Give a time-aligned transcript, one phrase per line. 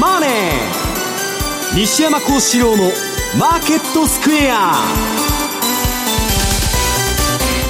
[0.00, 0.30] マネー」
[1.76, 2.92] 西山幸四郎の
[3.38, 4.74] 「マーケットスクエア」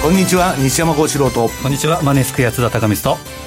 [0.02, 1.48] こんにちは西山幸四郎と。
[1.62, 3.43] こんにちはマネースクエア津田隆光と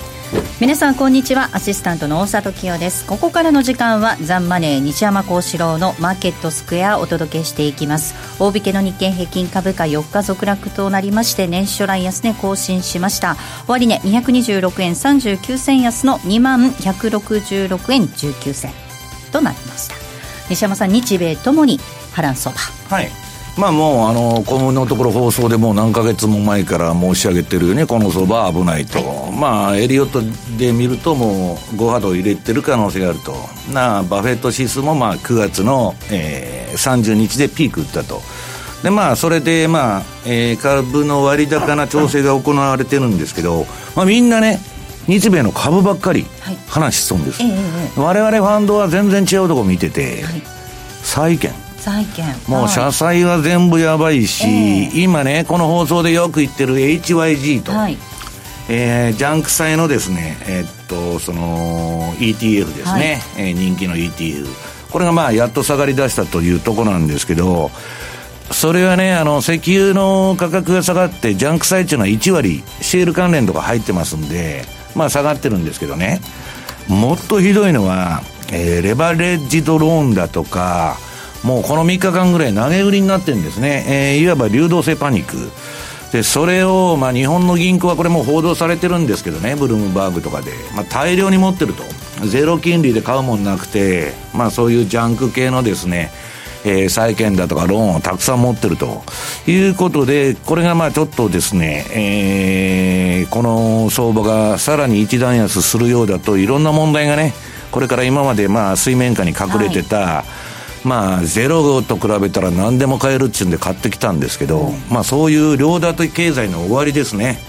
[0.60, 1.50] 皆さんこんにちは。
[1.54, 3.06] アシスタントの大里清です。
[3.06, 8.14] ここからの時間はザンマネー西山幸四郎のマーケットスクエアをお届けしていきます。
[8.42, 13.38] 大引けの日経平均株価4日続落となりまして年初来安値更新しました。
[13.68, 18.72] 終値226円39銭安の2万166円19銭
[19.32, 19.96] となりました。
[20.50, 21.80] 西山さん日米ともに
[22.14, 22.60] 波乱相場。
[22.90, 23.27] はい。
[23.58, 27.88] まあもうあのこのところ放送でもう何ヶ月も前から申し上げてるよね。
[27.88, 30.22] この相場は危ないと、はい、まあエリオット
[30.58, 33.36] で見るともう5波動入れてる可能性があると。
[33.74, 38.22] なバフェット指数もまあ9月の、えー、30日でピーク打ったと。
[38.84, 44.60] でまあそれでまあ、えー、株の割高な調整が行われてるんですけど、まあ、みんなね
[45.08, 46.28] 日米の株ばっかり
[46.68, 48.00] 話しそうです、はいえ。
[48.00, 50.44] 我々ファンドは全然違うとこ見てて、はい、
[51.02, 52.26] 債券債券。
[52.48, 57.98] もう社債は全部やばいし、えー、今ねこの放送でよく言ってる HYG と、はい、
[58.68, 64.48] えー、ジャンク債のですねえー、っとその ETF ですね、はい、えー、人気の ETF
[64.92, 67.72] これがまあやっと下がりだしたというとこなんですけど
[68.52, 74.64] それはね、あの、石油の価格が下がって、ジャンク債っていうのは1割、シェール関連とか入ってますんで、
[74.96, 76.22] まあ下がってるんですけどね、
[76.88, 80.98] もっとひどいのは、えー、レバレッジドローンだとか、
[81.48, 83.86] もうこの3日間ぐらい投げ売りになってるんですね。
[83.88, 85.50] えー、いわば流動性パニック。
[86.12, 90.52] で、それを、まあ日本の銀行はこれも報道されてるんですけどね、ブルームバーグとかで。
[90.76, 91.84] まあ大量に持ってると。
[92.28, 96.12] ゼロ金利で買うもんなくて、まあそういうジャンク系のですね、
[96.66, 99.04] えー、債券だとかローンをたくさん持ってると
[99.48, 107.34] いうことで、これがまあちょっとですね、えー、この相場がさらに一段安するようだといろんな問題がね、
[107.72, 110.47] これから今までまあ水面下に隠れてた、はい
[110.88, 117.40] まあ、ゼロと比べたら何でも買えるっちゅうんで買ってきたんですけど、まあ、そういう両立て経済の終わりですね。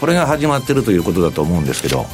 [0.00, 2.06] これが始まってるということだと思うんですけど。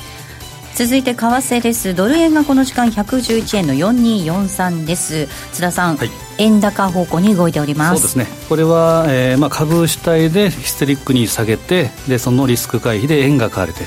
[0.75, 1.95] 続いて為替です。
[1.95, 5.29] ドル円がこの時間111円の4243です。
[5.53, 7.97] 津田さん、はい、円高方向に動いております。
[7.97, 8.27] そうですね。
[8.49, 13.85] これは、えーまあ、株主体でヒステリックに下げてでそのリスク回避で円が買われて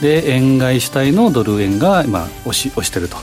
[0.00, 3.16] で円買い主体のドル円が今押し押してると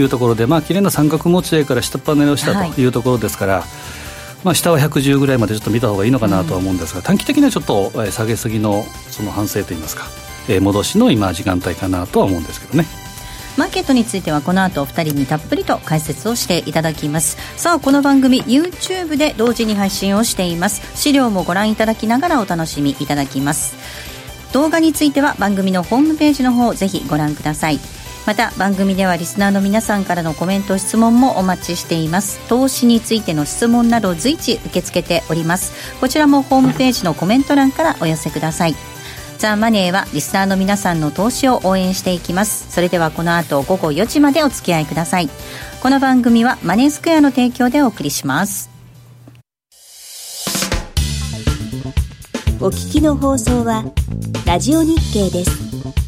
[0.00, 3.64] いうところで、まあ綺麗な三角持ち合いから下っ端狙いをしたというところですから、はい、
[4.44, 10.04] まあ、下は110ぐらいまでちょっと見た方がいいのかなとは思うんですが、うん、短期的にはちょっと下げすぎのその反省といいますか、
[10.48, 12.86] えー、戻しの今時間帯かなとは思うんですけどね。
[13.56, 17.36] マーケットについてはこの後お二人にたっぷりと解説をしていただきます。
[17.56, 20.80] さあこの番組 YouTube で同時に配信をしています。
[20.94, 23.74] 資料もご覧いただきながらお楽しみいただきます。
[24.52, 27.78] 動画については番組のホームページの方ぜひご覧ください
[28.28, 32.38] また番組ではリスナーの皆さんからのコメント質問もお待ちしています。
[32.46, 35.72] 投資についての質問など随時受け付けております。
[35.98, 38.74] こちらもホームページのコメント欄からお寄せください。
[39.38, 42.70] ザ・マネーはリスナーの皆さんの投資を応援していきます。
[42.70, 45.30] それではこの後午後4時までお付き合いください。
[45.80, 48.68] この番組はマネースクエアの提供でお送りします。
[52.60, 53.86] お聞きの放送は
[54.44, 56.07] ラジオ日経です。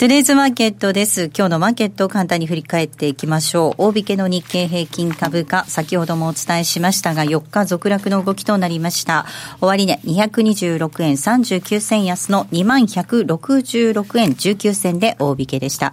[0.00, 1.24] トゥデイズマーケットです。
[1.24, 3.74] 今日のマーケットを簡単に振り返っていきましょう。
[3.76, 9.26] 大引けの日経平均株価、先ほどもお伝えしましたが、4日続落の動きとなりました。
[9.60, 15.92] 終値、ね、226円39銭安の2166円19銭で大引けでした。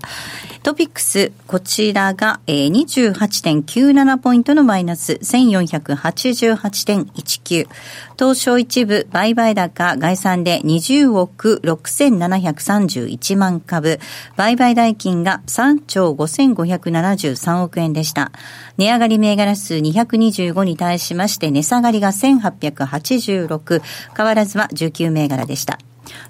[0.64, 7.68] トピックス、こちらが、えー、28.97ポイントのマイナス、1488.19。
[8.18, 14.00] 東証一部、売買高、概算で20億6731万株。
[14.36, 18.32] 売買代金が3兆5573億円でした。
[18.78, 23.82] 値上がり銘柄数225に対しまして、値下がりが1886。
[24.16, 25.78] 変わらずは19銘柄でした。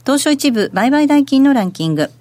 [0.06, 2.12] 東証一部、売買代金のランキング。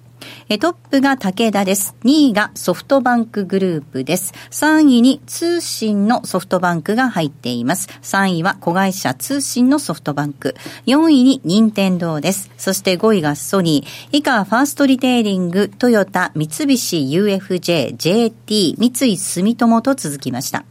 [0.49, 1.93] えトップが武田です。
[2.05, 4.33] 2位がソフトバンクグループです。
[4.51, 7.89] 3位に通信のソフトバンクが入っています。
[8.01, 10.55] 3位は子会社通信のソフトバンク。
[10.85, 12.49] 4位に任天堂です。
[12.57, 14.09] そして5位がソニー。
[14.13, 20.63] 以下ファーストリテイリング、トヨタ、三菱 UFJ、JT、三井住友と続きました。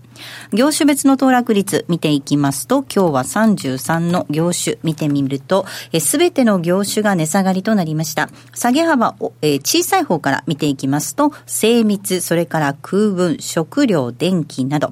[0.52, 5.66] 業種別の騰落率見ていきますと、今日は33の業種見てみると、
[6.00, 8.28] すべての業種が値下がりとなりました。
[8.54, 14.90] 下げ幅を、えー、小さい方から見ていきますと、精密、それから空運、食料、電気など、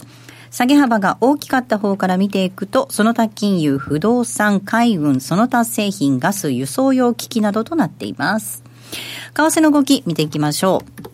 [0.51, 8.63] 下げ幅が大きかった方から見ていくと、その他金融、不動産、海運、その他製品、ガス、輸送用機器などとなっています。
[9.35, 11.14] 為替の動き見ていきましょう。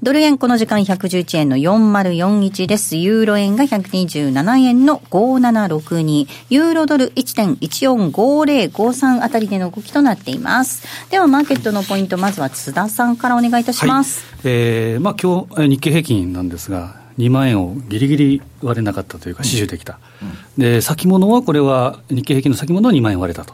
[0.00, 2.94] ドル円この時間111円の4041です。
[2.94, 6.28] ユーロ円が127円の5762。
[6.50, 10.86] ユーロドル1.145053あたりでの動きとなっています。
[11.10, 14.24] では、マーケットのポイント、まずは津田さんからお願いいたします。
[14.24, 20.26] はい、えー、まあ今日、日経平均なんですが、2万円をぎりぎり割れなかったというか、死守できた、う
[20.60, 23.52] ん、で先物はこれは、日経平均の先物は2万円割れたと。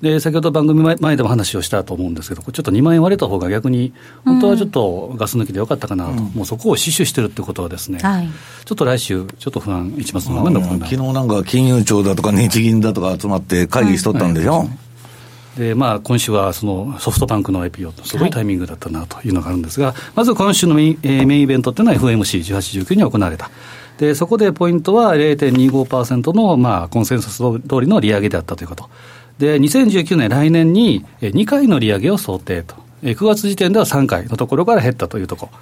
[0.00, 3.92] で先ほど番組前でも話をしたと思うんですけど、ちょっと2万円割れた方が逆に、
[4.24, 8.28] 本当はちょっとガス抜きでよかったかなと、うん、もうそこを死守してるってことはですね、はい、
[8.64, 14.52] ちょっと来週、ちょっと不安、一末のまま昨日なんか金融庁だとか日銀だとか集まって会議しとったんでしょ？
[14.52, 14.78] はいはい
[15.56, 23.50] でまあ、今週はそのソフトバンクの IPO すごいタイミングだったなというのがあるんですが、はい、まず今週のメイン,、えー、メインイベントというのは FMC18、19に行われた。
[23.98, 28.88] でそこでポイントは0.25%の、まあ、コンセンサス通りの利上げであったということ。
[29.40, 32.76] で、2019年、来年に2回の利上げを想定と。
[33.02, 35.58] 9月時点では3回のところから減ったというところ。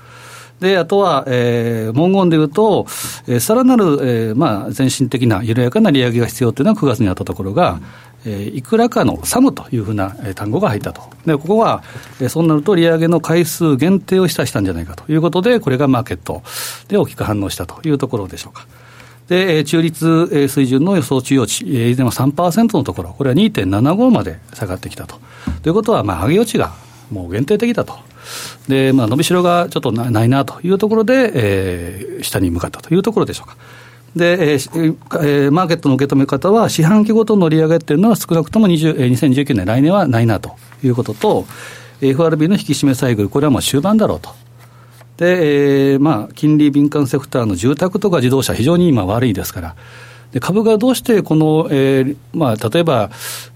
[0.59, 2.87] で、あとは、えー、文言で言うと、
[3.29, 7.81] えー、さらなる、えー、まあ、前進的な緩やかな利上げが必要というのは9月にあったところが、
[8.25, 11.03] えー、いくらかのサムというふうな、え、単語が入ったと。
[11.25, 11.85] で、ここは、
[12.21, 16.43] えー、そうなると利上げの回数限定を示唆したんじゃないかということで、これがマーケット
[16.89, 18.67] で大きく反応したというところでしょうか。
[19.29, 25.17] で、中立水準の予想中央値、以前は3%のところ、これは2.75まで下がってきたと。
[25.63, 26.73] ということは、まあ、上げ落ちが
[27.11, 27.95] もう限定的だと。
[28.69, 33.57] で、まあ、伸びしろがちょっとないなというところで、えー、下に向かったというところでしょうか。
[34.17, 41.47] で、えーえー、マーケットの受け止め方は、四半期ごとの利上げっていうのは少なくとも20、えー、2019年、来年はないなということと、
[42.01, 44.31] FRB の引き締めサイクル、これはもう終盤だろうと。
[45.19, 49.77] で、えー、まあ、金利敏感セクターの住宅とか自動車、非常に今悪いですから、
[50.33, 53.11] で株がどうしてこの、えーまあ、例えば、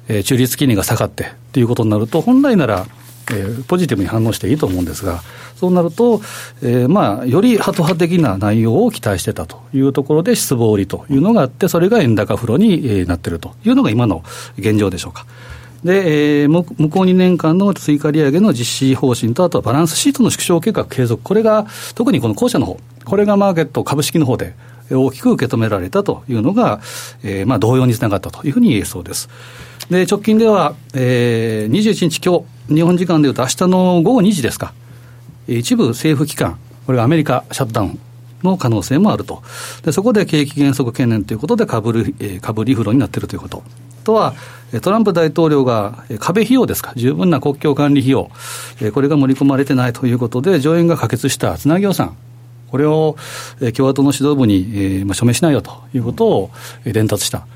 [0.09, 2.87] えー、中立金利が下がってっていうことになると、本来なら、
[3.31, 5.23] えー、ポジティブに反応していいと思うんですが、
[5.55, 6.21] そうなると、
[6.63, 14.25] えーまあ、よりハト派的な内容を期待してたというところで、失望売りというのがあって、それが円高風呂に、えー、なっているというのが今の
[14.59, 15.27] 現状でしょうか。
[15.85, 24.55] で、えー、向こう2年間の追加利上げの実施方針と、あとはバランスシートの縮小計画継続、これが特にこの後者の方これがマーケット、株式の方で
[24.91, 26.81] 大きく受け止められたというのが、
[27.23, 29.29] えー、まあ同様につながったというふうに言えそうです。
[29.91, 34.73] で、直近では、えー、21日今日、日本時間でいうと明日の午後2時ですか、
[35.49, 37.99] 一部政府機関、これがアメリカシャットダウン
[38.43, 39.43] の可能性もあると。
[39.85, 43.63] で、そこで景気減速懸念ということで株リ、えー、株リフロになっているということ。
[44.05, 44.35] とは、
[44.81, 48.31] トランプ大統領が壁費用ですか、十分な国境管理費用、
[48.93, 52.17] これが盛り込まれてないということで、上院が可決したつなぎ予算、
[52.71, 53.17] これを
[53.75, 56.51] 共和党の指導部に、まあ、署名しないよということを
[56.85, 57.47] 伝達した。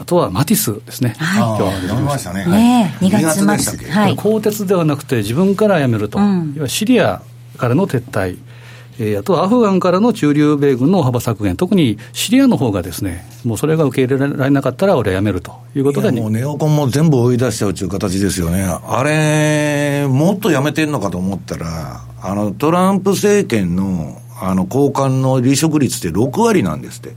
[0.00, 1.14] あとはマティスですね。
[1.18, 2.46] はい、今日は読みましたね。
[2.46, 3.90] ね2月末。
[3.90, 6.18] はい、鋼鉄ではなくて自分から辞めると。
[6.18, 7.22] うん、要はシリア
[7.58, 8.38] からの撤退。
[9.02, 27.14] えー、あとはアフガンからの駐留米軍の幅削減、特にシリアの方がですね、もうそれが受け入れられなかったら、俺はやめるということで、もうネオコンも全部追い出しちゃうという形ですよね、あれ、もっとやめてんのかと思ったら、あのトランプ政権のあの高官の離職率って6割なんですって。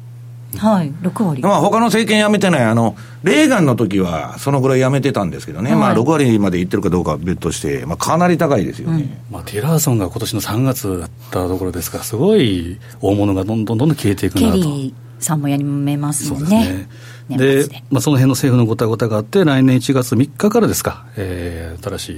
[0.57, 1.41] はい、6割。
[1.41, 9.03] まあ、他の政権辞めてない、あの、レーガンの時は、そのぐらい辞めてたんですけどね、はい、まあ、6割までいってるかどうかは別として、まあ、かなり高いですよね。
[9.29, 14.53] うん、まあ、ティラーソンが今年の3月だったところですから、すごい大物がどんどんどんどん消えていくなと。
[14.53, 16.88] ケリーさんもやめますもんね。
[17.29, 22.10] で、まあ、その辺の政府のごたごたがあって、来年1月3日からですか、えー、新し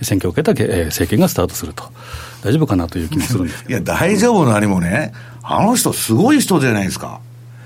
[0.00, 1.84] い選挙を受けた、えー、政権がスタートすると。
[2.44, 5.12] 大丈夫かなという気もするんですいや、大丈夫なりもね、
[5.42, 7.20] あの人すごい人じゃないですか。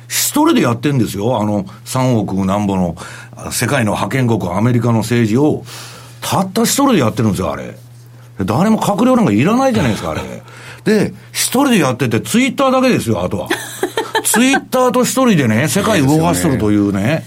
[0.08, 1.40] 一人でやってんですよ。
[1.40, 2.96] あの、三億なんぼの、
[3.52, 5.64] 世界の覇権国アメリカの政治を、
[6.20, 7.76] たった一人でやってるんですよ、あれ。
[8.44, 10.22] 誰も閣僚なんかいらないじゃないですか、あれ。
[10.84, 13.48] で、一人でやってて、ツイッターだけですよ、あとは。
[14.24, 17.24] ツイッターと一人でね、世界動かしとるというね。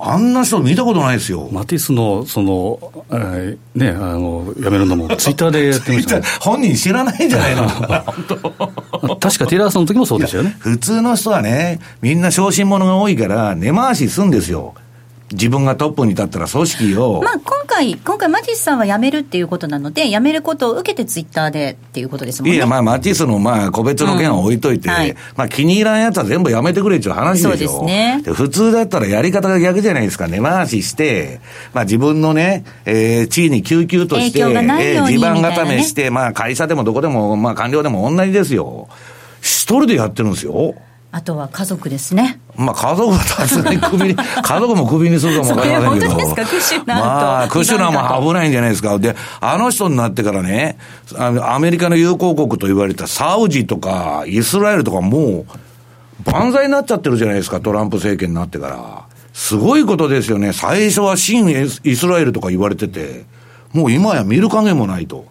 [0.00, 1.48] あんな人見たことないですよ。
[1.50, 6.26] マティスの、その、えー、ね、あの、やめるのも、ツイッターで やってましたね。
[6.40, 7.66] 本人知らないんじゃないの？
[9.18, 10.56] 確かティラーさんの時もそうでしたよね。
[10.60, 14.74] 普通の人はね、みんな小心者が多いから、根回しすんですよ。
[15.32, 17.20] 自分がトップに立ったら組織を。
[17.22, 22.56] まあ、今回、今回、マティスさんは辞めるっていうことなので、辞めることを受けてツイッターでっていうことですもんね。
[22.56, 27.50] いや、まあ、マティスの、まあ、個別の件は置いといて、うんはい、まあ、気に入らんやつは全部辞めてくれっていう話でしょ。
[27.50, 28.22] そうですね。
[28.24, 30.28] 普通だったらやり方が逆じゃないですか。
[30.28, 31.40] 根回しして、
[31.74, 38.88] まあ、自分のね、えー、地位に救急として、えー、地盤固めして、ね、まあ、会社でもどこでも、まあ、官僚でも同じですよ。
[39.40, 40.74] 一人でやってるんですよ。
[41.18, 42.38] あとは家族ですね。
[42.56, 46.12] まあ家族はさすがに首に、 家族も首にするかもわからないけど。
[46.12, 48.96] 本当ですか、クシュナまあ、クシュナも危ないんじゃないですか。
[49.00, 50.78] で、あの人になってからね、
[51.18, 55.44] アメリカの友好国と言われたサウジとかイスラエルとかも
[56.28, 58.78] う、万歳になっちゃってるじゃないですか、トランプ政権になってから。
[59.32, 60.52] すごいことですよね。
[60.52, 61.48] 最初は新
[61.82, 63.24] イスラエルとか言われてて、
[63.72, 65.26] もう今や見る影もないと。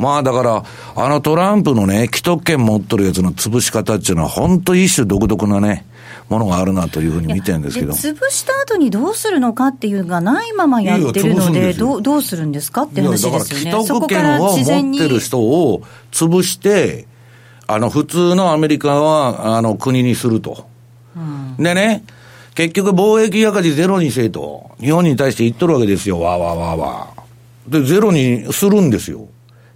[0.00, 0.64] まあだから、
[0.96, 5.84] あのトランプのね、既得権持っとるやつの潰し方っていうのは、本当一種独特なね、
[6.30, 7.92] ものがあるなというふうに見てるんですけど。
[7.92, 13.64] 潰した後にどうするのかっていうのがないままやってるので、どうどうするんですかって話ですよね。
[13.66, 17.06] だから既得権を持ってる人を潰して、
[17.66, 20.66] あの、普通のアメリカは、あの、国にすると。
[21.14, 22.04] うん、でね、
[22.54, 27.80] 結局貿易赤字ゼロにせえと、日本に対して言っとるわけですよ、わーわーわーわー。
[27.80, 29.28] で、ゼロにするんですよ。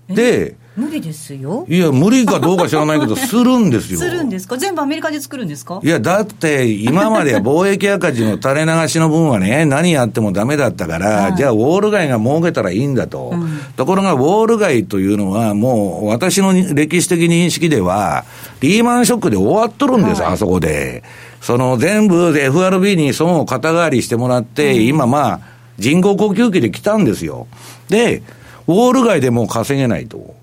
[0.09, 1.65] で、無理ですよ。
[1.69, 4.01] いや、無理かどうか知らないけど、 するんですよ。
[4.01, 4.57] するんですか？
[4.59, 5.79] 全部アメリカで作るんですか？
[5.83, 13.31] いや、だって、今までは貿易赤字の垂れ流しの分はね、 何やってもダメだったから、はい、じゃあ、ウォール街が儲けたらいいんだと。
[13.33, 18.25] うん、ところが、ウォール街というのは、もう、私の歴史的認識では、
[18.61, 21.05] リーマンショックで終わっとるんです、はい、あそこで。
[21.41, 25.41] その、全部 FRB に損を肩代わりしてもらって、うん、今まあ、
[25.79, 27.47] 人工呼吸器で来たんですよ。
[27.89, 28.23] で、
[28.67, 30.35] ウォール街でもう稼げないと。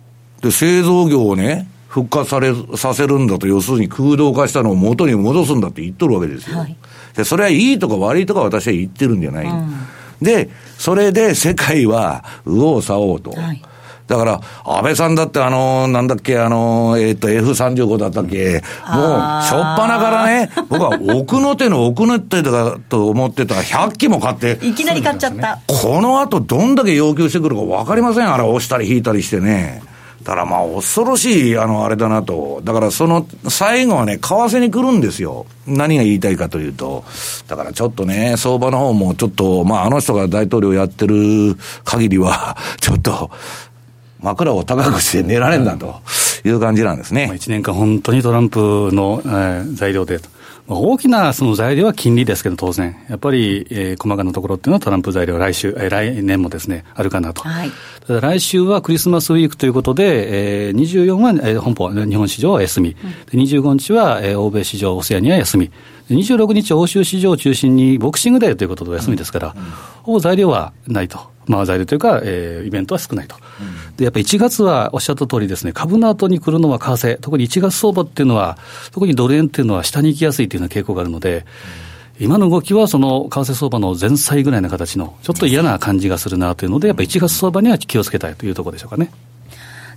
[0.41, 6.59] で、製造業をね、復活され、させるんだと、要するに空洞化したのを元に戻すんだって言っとるわけですよ。
[6.59, 6.77] はい、
[7.15, 9.45] で、それはいいとか悪いとか私は言ってるんじゃない。
[9.45, 9.73] うん、
[10.21, 13.31] で、それで世界は右往左往と。
[13.31, 13.61] はい
[14.07, 24.59] だから、安倍さんだってあの、なんだっけ、あの、えっ、ー、と、F35 だったっけ、もう、しょっぱなからね、僕は奥の手の奥の手だと思ってたら100機も買って。
[24.61, 25.59] いきなり買っちゃった。
[25.67, 29.81] この後どんだけ要求してくるか分かりません、あれ、押したり引いたりしてね。
[30.23, 32.61] だからまあ恐ろしい、あの、あれだなと。
[32.63, 35.45] だからその、最後はね、為替に来るんですよ。
[35.65, 37.03] 何が言いたいかというと。
[37.47, 43.31] だからちょっとね、相場の方もちょっと、まああの人が大統領やってる限りは、ちょっと、
[44.21, 46.01] 枕を高くして寝られんだと
[46.45, 47.29] いう感じなんですね。
[47.33, 50.19] 1年間本当にトランプの、えー、材料で
[50.67, 57.41] 大きなその材料は金利ですけど、当然、やっぱり、えー、細かなところっていうのはトランプ材料、来週、えー、来年もですね、あるかなと。
[57.41, 57.71] はい、
[58.07, 62.95] ただ来週はクリスマスウィークということで、えー、24は、えー、本邦、日本市場は休み、
[63.33, 65.71] うん、25日は、えー、欧米市場、オセアニア休み、
[66.09, 69.71] 26日、欧州市場を中心にボクシングデーということで休みですから、うんうん、
[70.03, 71.19] ほぼ材料はないと。
[71.51, 78.57] まあ、材料というか、えー、イベントは少ないと、うん、でやっぱり1月はおっしゃった通りですね、株の後に来るのは為替、特に1月相場っていうのは、
[78.91, 81.45] 特にドル円っていうのは下に行きやすいというような傾向があるので、
[82.19, 89.11] うん、今の動きはその為替相場の前菜ぐらいの形の、ちょっと嫌な感じがするなというので、やっぱり1月相場には気をつけたいというところでしょうかね。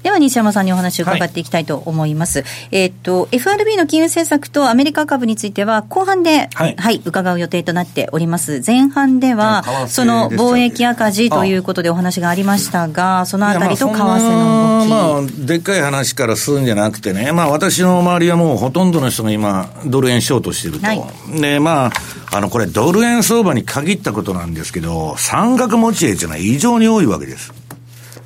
[0.05, 2.43] では西山さんにお話を伺っていきたいと思います。
[2.43, 8.63] はい、えっ、と、FRB の金融政策とアメリカ株については、後半で、はい、はい、伺う予定となっております。
[8.67, 14.91] 前半では、その貿易赤字ということでお話がありましたが、そのあたりと為替の動き。
[14.91, 20.87] まあ、でっかい話からするんじゃなくてね、まあ、私の周りはもうほとんどの人が今、ドル円ショートしてると。
[20.87, 21.03] はい、
[21.41, 21.93] で、まあ、
[22.37, 27.55] あの、これ、ドル円相場に限ったことなんですけど、三角持ち合いというのは異常に多いわけです。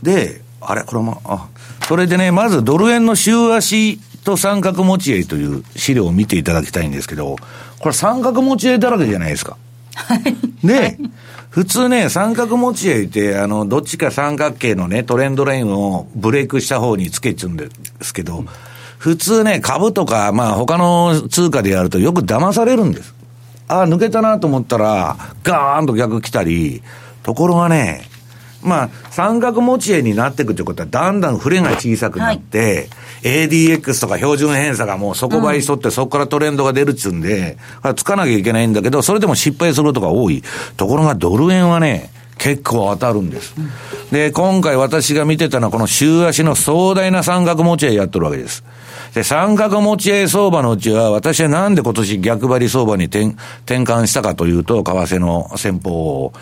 [0.02, 0.82] で、あれ？
[0.82, 1.47] これも、あ、
[1.88, 7.37] それでね、まずドル円の週足と三角持ち合いという資料を見ていただきたいんですけど、
[7.78, 9.57] これ三角持ち合いだらけじゃないですか。
[9.95, 10.66] はい。
[10.66, 10.99] ね、
[11.49, 17.71] 普通ね、三角持ち合いって、あの、どっちか三角形のね、トレンドラインをブレイクした方につけちゃうんで
[18.02, 18.45] すけど、
[18.99, 23.14] 普通ね、株とか、まあ他の通貨でやるとよく騙されるんです。
[23.66, 26.83] ああ、抜けたなと思ったら、ガーンと逆来たり、
[27.23, 28.02] ところがね、
[28.68, 32.88] まあ、三角持ち合いになっていくということは、だんだん触れが小さくなって、
[33.22, 37.58] はい、ADX とか標準偏差がもう底倍しとって、そこからトレンドが出るっつうんで、
[37.96, 40.42] つかなきゃいけないんだけど、それでも失敗することが多い。
[40.76, 43.54] ところがドル円はね、結構当たるんです。
[44.12, 48.64] で、今回私が見てたのはこの週足の壮大な三角持ち合いやっとるわけです。
[49.14, 53.34] で、三角持ち合い相場のうちは、私はなんで今年逆張り相場に転
[53.66, 56.32] 転換したかというと、為替の戦法を。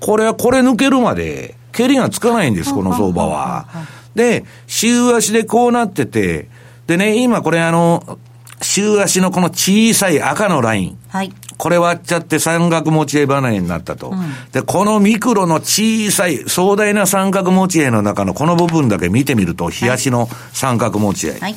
[0.00, 3.66] これはこれ抜けるまで、蹴りがつかないんです、この相場は。
[4.14, 6.48] で、週足でこうなってて、
[6.86, 8.18] でね、今これあの、
[8.60, 10.98] 週足のこの小さい赤のライン。
[11.08, 11.32] はい。
[11.56, 14.20] これ割っちゃって三角持ち合い離れになったと、うん。
[14.52, 21.40] で、このミクロの小さい壮大な三角持ち合いの中のこの部分だけ見てみると、冷やしの三角持ち合い。
[21.40, 21.56] はい。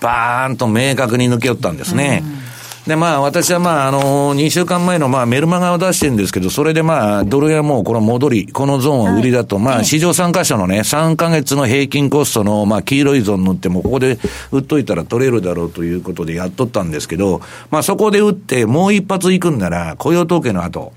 [0.00, 2.22] バーンと明確に抜け寄ったんですね。
[2.24, 2.51] うん
[2.86, 14.18] で、まあ、私はまあ、あの、2週間前のまあ、メルマガを出してるんですけど、それでまあ、ドル円もこの戻り、このゾーンは売りだと、まあ、市場参加者のね、3ヶ月の平均コストの、まあ、黄色いゾーン塗っても、ここで
[14.50, 20.92] 売っといたら取れるだろうということでやっとったんですけど、まあ、そこで売って、もう一発行くんなら、雇用統計の後、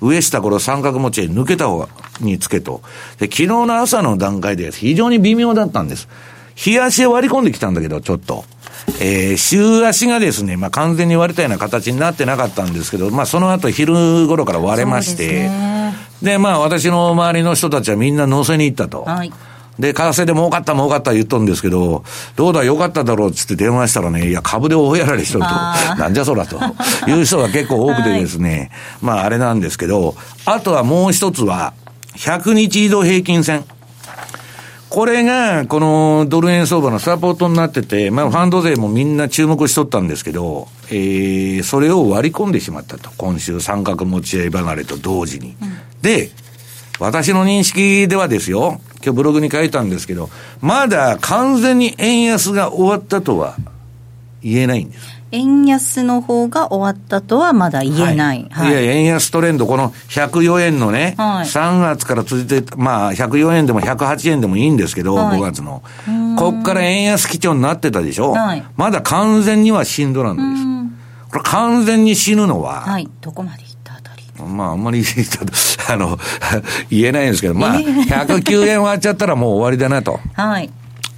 [0.00, 1.88] 上下これ三角持ち抜けた方
[2.20, 2.82] につけと。
[3.18, 6.08] で、昨日の朝の段階で非常に微妙だったんです。
[6.66, 8.44] 冷やしへ割り込んできたんだけど、ちょっと。
[9.00, 15.48] えー、週足がですね、まあ、完全に割れたような形になってなかったんですけど、まあ、その後昼頃から割れまして、
[16.22, 19.04] で、まあ、私の周りの人たちはみんな乗せに行ったと。
[19.04, 19.32] はい。
[19.78, 22.04] で、為替で儲かった儲かった言っとるんですけど、
[22.36, 26.58] どうだよかっただろうっつって電話したらね、いや、株で大やられしとると、なんじゃそらと、
[27.08, 30.14] いう人が結構多くてですね、はい、まああれなんですけど、
[30.44, 31.72] あとはもう一つは、
[32.16, 33.64] 100日移動平均線。
[34.90, 43.08] これが、このドル円相場のサポートになってて、まあ、ファンド税もみんな注目しとったんですけど、えー、それを割り込んでしまったと。
[43.16, 45.56] 今週三角持ち合い離れと同時に。
[45.62, 46.32] うん、で、
[46.98, 50.28] 私の認識ではですよ、今日ブログに書いたんですけど、
[50.60, 53.56] まだ完全に円安が終わったとは
[54.42, 55.19] 言えないんです。
[55.32, 58.48] 円安の方が終わったとはまだ言えない。
[58.50, 58.74] はい。
[58.74, 65.82] はい、いや、円安トレンド、この104円のね、はい、3月から続いて、まあ、104円でも108円でもいいんですけど、はい、5月の。
[66.36, 68.32] こっから円安基調になってたでしょ？
[68.32, 71.30] はい、まだ完全には死んどらんのです。
[71.30, 73.08] これ完全に死ぬのは、はい。
[73.20, 75.04] どこまであたりまあ、あんまり、
[75.88, 76.18] あの、
[76.90, 80.18] 言えないんですけど、まあ、109円割っちゃったらもう終わりだなと。
[80.34, 80.70] はい。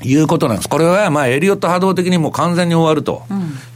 [0.04, 0.68] いうことなんです。
[0.68, 3.22] これは、まあ、エリオット波動的にも完全に終わると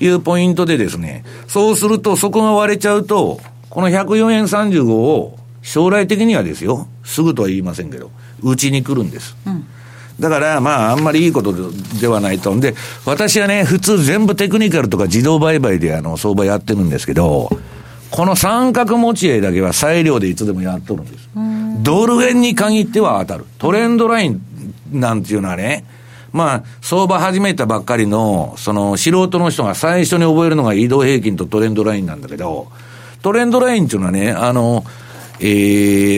[0.01, 8.11] いうポイントでですね、うん、そうすると、そこが割れちゃうと、この104円35を、将来的にはですよ、すぐとは言いませんけど、
[8.43, 9.37] うちに来るんです。
[9.47, 9.67] うん
[10.19, 11.53] だから、まあ、あんまりいいこと
[12.01, 12.55] ではないと。
[12.55, 17.51] んで、私はね、普通全部テクニカルとか自動売買であの、相場やってるんですけど、
[18.11, 21.29] この三角持ち合いだけは裁量でいつでもやっとるんです。
[21.83, 23.45] ドル円に限っては当たる。
[23.59, 24.41] トレンドライン
[24.91, 25.85] なんていうのはね、
[26.37, 32.69] まあ、相場始めたばっかりの、その素人の人が最初に覚えるのが移動平均とトレンドラインなんだけど、
[33.23, 34.85] トレンドラインっていうのはね、あの、
[35.41, 35.45] え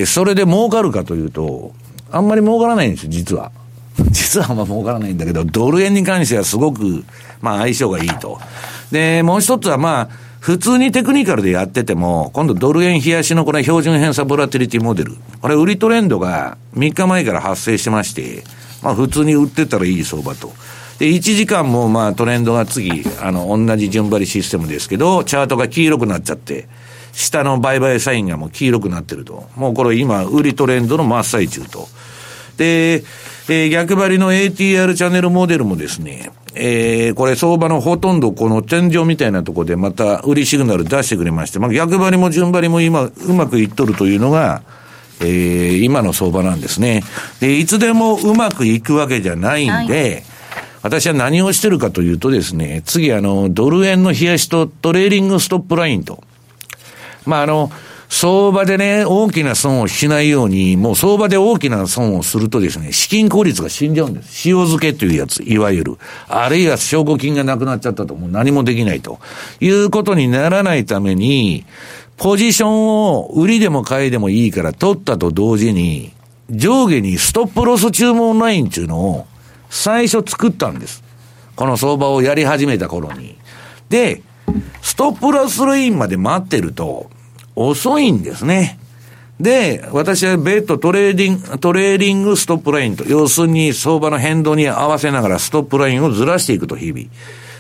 [0.02, 1.72] ー、それで儲かるかというと、
[2.10, 3.52] あんまり儲からないんですよ、実は。
[4.10, 7.04] 実はあんま儲からないんだけど、ドル円に関してはすごく、
[7.40, 8.40] まあ相性がいいと。
[8.90, 10.08] で、もう一つはまあ、
[10.40, 15.16] 普通にテクニカルでやってても、今度ドル円冷やしのこれ標準偏差ボラティリティモデル。
[15.40, 18.42] これ売りトレンドが3日前から発生してまして、
[18.82, 20.52] まあ普通に売ってたらいい相場と。
[20.98, 26.68] で、1時間もまあトレンドが次、あの、同じ順張りシステムですけど、チャートが黄色くなっちゃって、
[27.12, 29.48] 下の売買サインがもう黄色くなってると。
[29.56, 31.88] もうこれ今、売りトレンドの真っ最中と。
[32.56, 33.04] で、
[33.48, 44.62] えー、逆張りの ATR チャンネルモデルもですね、えー、これ相場のほとんどこの天井みたいなところでまた売りシグナル出してくれまして、まあ逆張りも順張りも今うまくいっとるというのが、
[45.20, 47.02] えー、今の相場なんですね。
[47.40, 50.22] で、いつでもうまくいくわけじゃないんで、はい、
[50.82, 56.22] 私は何をしてるかというとですね、次あの、ドル円の冷やしとトレーリングストップラインと。
[57.26, 57.70] まああの、
[58.08, 64.48] 相場でね、大きな損をしないように、もう相場で大きな損をするとですね、資金効率が死んじゃうんです。
[64.48, 65.98] 塩漬けというやつ、いわゆる。
[66.26, 69.20] あるいは証拠金がなくなっちゃったと、もう何もできないと。
[69.60, 71.66] いうことにならないために、
[72.18, 76.12] ポジションを売りでも買いでもいいから取ったと同時に、
[76.50, 79.26] 上下にストップロス注文ラインっていうのを
[79.70, 81.04] 最初作ったんです。
[81.54, 83.36] この相場をやり始めた頃に。
[83.88, 84.22] で、
[84.82, 87.08] ストップロスラインまで待ってると
[87.54, 88.78] 遅いんですね。
[89.38, 97.06] で、私はベッドトレーディング、トレーリングストップラインと、要するに相場の変動に合わせながらストップラインをずらしていくと日々。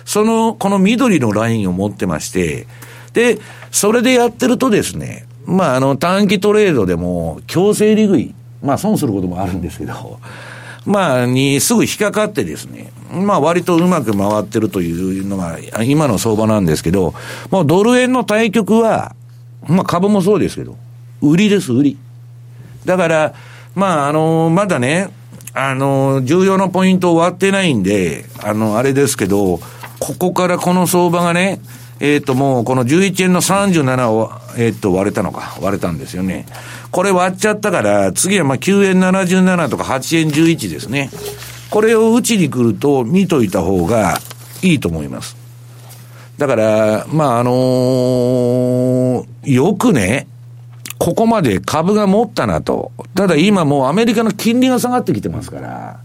[0.04, 2.66] その、この緑のラインを持ってまして、
[3.12, 3.38] で、
[3.70, 10.18] それでやってるとですね、まあ、あの、短期トレードでも、強制利食いまあ損することもあるんですけど、
[10.84, 17.14] まあ、にすぐ引っかかってですね、まあ割とうまく回ってるというのが今の相場なんですけど、
[17.50, 19.14] もうドル円の対局は、
[19.66, 20.76] まあ株もそうですけど、
[21.20, 21.98] 売りです、売り。
[22.84, 23.34] だから、
[23.74, 25.08] まああの、まだね、
[25.52, 29.60] あの、重要なポイント終わってないんで、あの、あれですけど、
[29.98, 31.60] ここからこの相場がね、
[32.00, 36.46] えっ、ー、と、もう、この11円の37を、えっ、ー、と、割れたのか、割れたんですよね。
[36.90, 41.10] これ割っちゃったから、次はまあ9円77とか8円11ですね。
[41.70, 44.18] これを打ちに来ると見といた方が
[44.62, 45.36] いいと思います。
[46.38, 50.28] だから、まあ、あのー、よくね、
[50.98, 52.92] ここまで株が持ったなと。
[53.14, 56.00] ただ今もうアメリカの金利が下がってきてますから、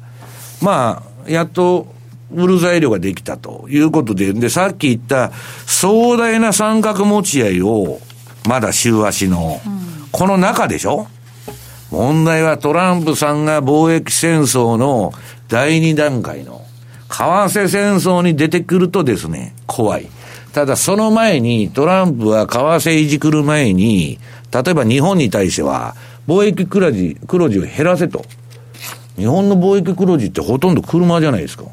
[0.61, 1.92] まあ、やっと
[2.33, 5.31] 売る材料ができたということで、で、さっき言った
[5.65, 7.99] 壮大な三角持ち合いを、
[8.47, 9.61] まだ週足の、
[10.11, 11.07] この中でしょ？
[11.91, 15.13] 問題はトランプさんが貿易戦争の
[15.47, 16.65] 第二段階の、
[17.09, 20.09] 為替戦争に出てくるとですね、怖い。
[20.53, 24.19] ただその前に、トランプは為替いじくる前に、
[24.51, 25.95] 例えば日本に対しては、
[26.27, 28.25] 貿易黒字、黒字を減らせと。
[29.15, 31.65] 日本の貿易黒字ってほとんど車じゃないですか。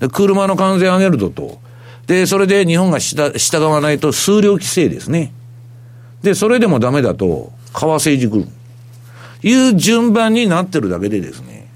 [0.00, 1.58] で、車の関税上げるぞと。
[2.06, 3.32] で、それで日本が従
[3.64, 5.32] わないと数量規制ですね。
[6.22, 8.48] で、それでもダメだと、為替いじくる。
[9.42, 11.68] いう順番になってるだけでですね。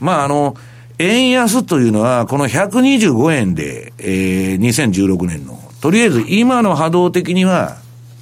[0.00, 0.56] まあ、あの、
[0.98, 7.78] 円安というのは、この125円で、えー、2016年の、とりあえず今の波動的には、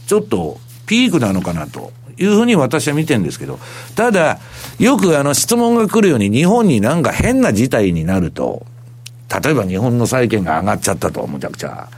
[0.06, 3.58] ちょっとピークなのかなというふうに私は見てるんですけど、
[3.94, 4.38] ただ、
[4.78, 8.66] よくあの質問が来るように日本になんか変な事態になると、
[9.42, 11.88] 例えば日本の債券が上がっちゃったと、むちゃくちゃ。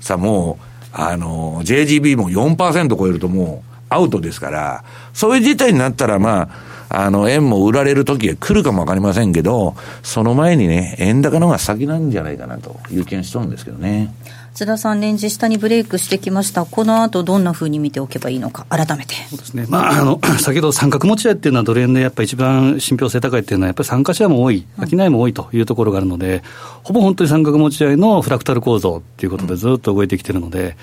[0.00, 6.50] さあもう、あの、JGB も4%超えるともうアウトですから、そういう事態になったらま
[6.88, 14.12] あ、あの、円も売られる時が来るかもわかりませんけど、その前にね、円高の方が先なんじゃないかなという気がしとるんですけどね。
[14.54, 19.14] 津田さん、レンジ下にブレイクしてきました、この後どんなふうに見ておけばいいのか、改めて。
[19.30, 26.42] そうですね、まあ、あの 先ほど三角持ち合いっていうのは、ドル円でやっぱり一番信憑性高いっていうのは、やっぱり参加者も多い、商いも多いというところがあるので、
[26.82, 30.76] ほぼ本当に三角持ち合いのフラクタル構造っていうことで、ずっと動いてきてるので、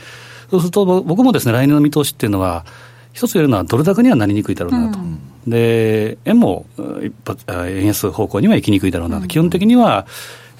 [0.49, 2.65] そうすると、僕もですね来年の見通しっていうのは、
[3.13, 4.97] 一つ言えるのは、ドル高にはなりにくいだろうなと。
[4.97, 5.19] うん。
[5.47, 6.65] で円も
[7.01, 10.05] 一発円安方向には行きにくいだろうなと、基本的には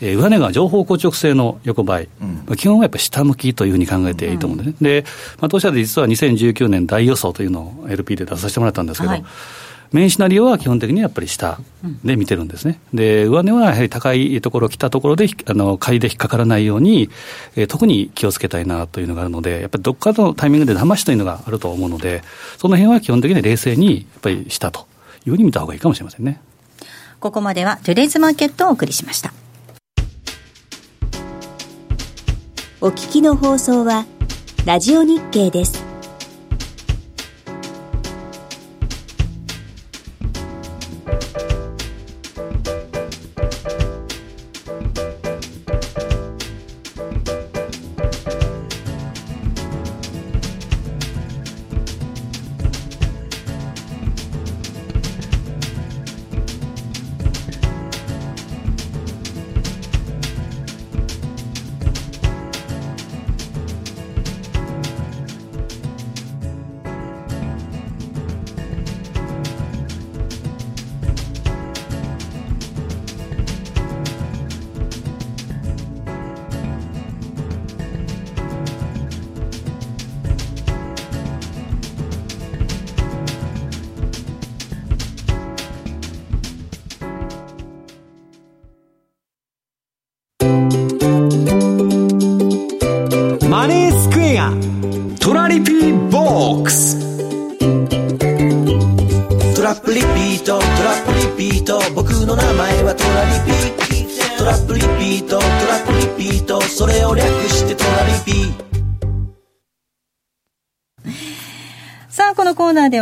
[0.02, 2.10] えー、上値が情報硬直性の横ばい、
[2.48, 4.76] うん、基本はやっぱり下向きというふうに考えていいと思うんですね。
[4.80, 5.06] うん、で、
[5.40, 9.26] まあ、当社で実は2019年大予想というのを LP で出させてもらったんですけど、はい
[9.92, 11.60] メインシナリオは基本的にやっぱり下
[12.04, 12.80] で見てるんですね。
[12.94, 17.10] で、上値はやはり高いところ、来たところで、あの、買いで引っかからないように、
[17.56, 22.22] えー、特に気をつけたいなというのがあるので、やっぱりどっかのタイミングで騙しというのがあると思うので、
[22.60, 24.86] その辺は基本的に冷静に、やっぱり下と
[25.26, 26.40] いうふうに見た方がいいかもしれませんね。
[27.20, 29.34] ここまではトゥデイズマーケットをお送りしました。
[32.82, 34.06] お聞きの放送は、
[34.66, 35.89] ラジオ日経です。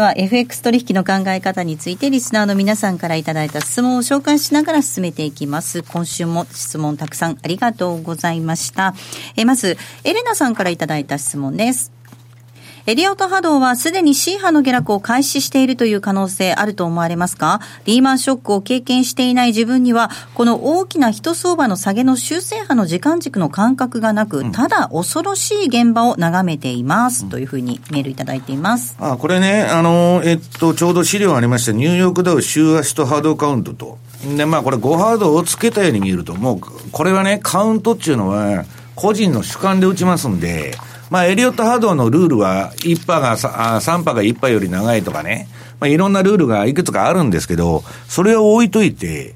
[0.08, 5.84] は FX 取引の考え方についてリスナーの皆さんからいただいた質問を紹介しながら進めていきます。
[5.84, 8.94] 今週も質問たくさんありがとうございました。
[9.36, 11.97] えまず、エレナさんからいただいた質問です。
[12.90, 17.60] エリオット波動はすでに C 波の下落を開始しているという可能性あると思われますか？
[17.84, 28.96] リーマンショックを経験していない自分には、この大きな人相場の下げの修正波の時間軸の感覚がなく、ただ恐ろしい現場を眺めています、というふうにメールいただいています。
[29.02, 33.98] あ、これね、あの、えっと、ちょうど資料ありました、ニューヨークダウ週足と波動カウントと。
[34.38, 38.64] で、まあこれ5ハードをつけたように見えると、もう、これはね、カウントっていうのは、
[38.96, 40.78] 個人の主観で打ちますんで、
[41.10, 45.48] まあ、エリオット波動のルールは、1波が、3波が1波より長いとかね、
[45.80, 49.36] まあ、いろんなルールがいくつかあるんですけど、それを置いといて、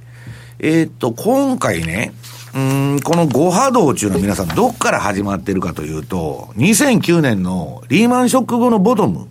[0.59, 2.13] えー、っと、今回ね、
[2.53, 9.27] うん、この5波動っていうの皆さんどっから始まってるかというと、2009年のリーマンショック後のボトム、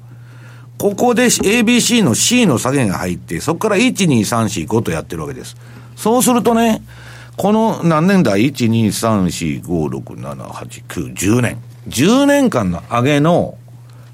[0.78, 5.56] ここで ABC の C の下げが入って、そこから1、2、3、4、5とやってるわけです。
[5.96, 6.82] そうするとね、
[7.36, 11.58] この何年代 ?1、2、3、4、5、6、7、8、9、10年。
[11.88, 13.56] 10年間の上げの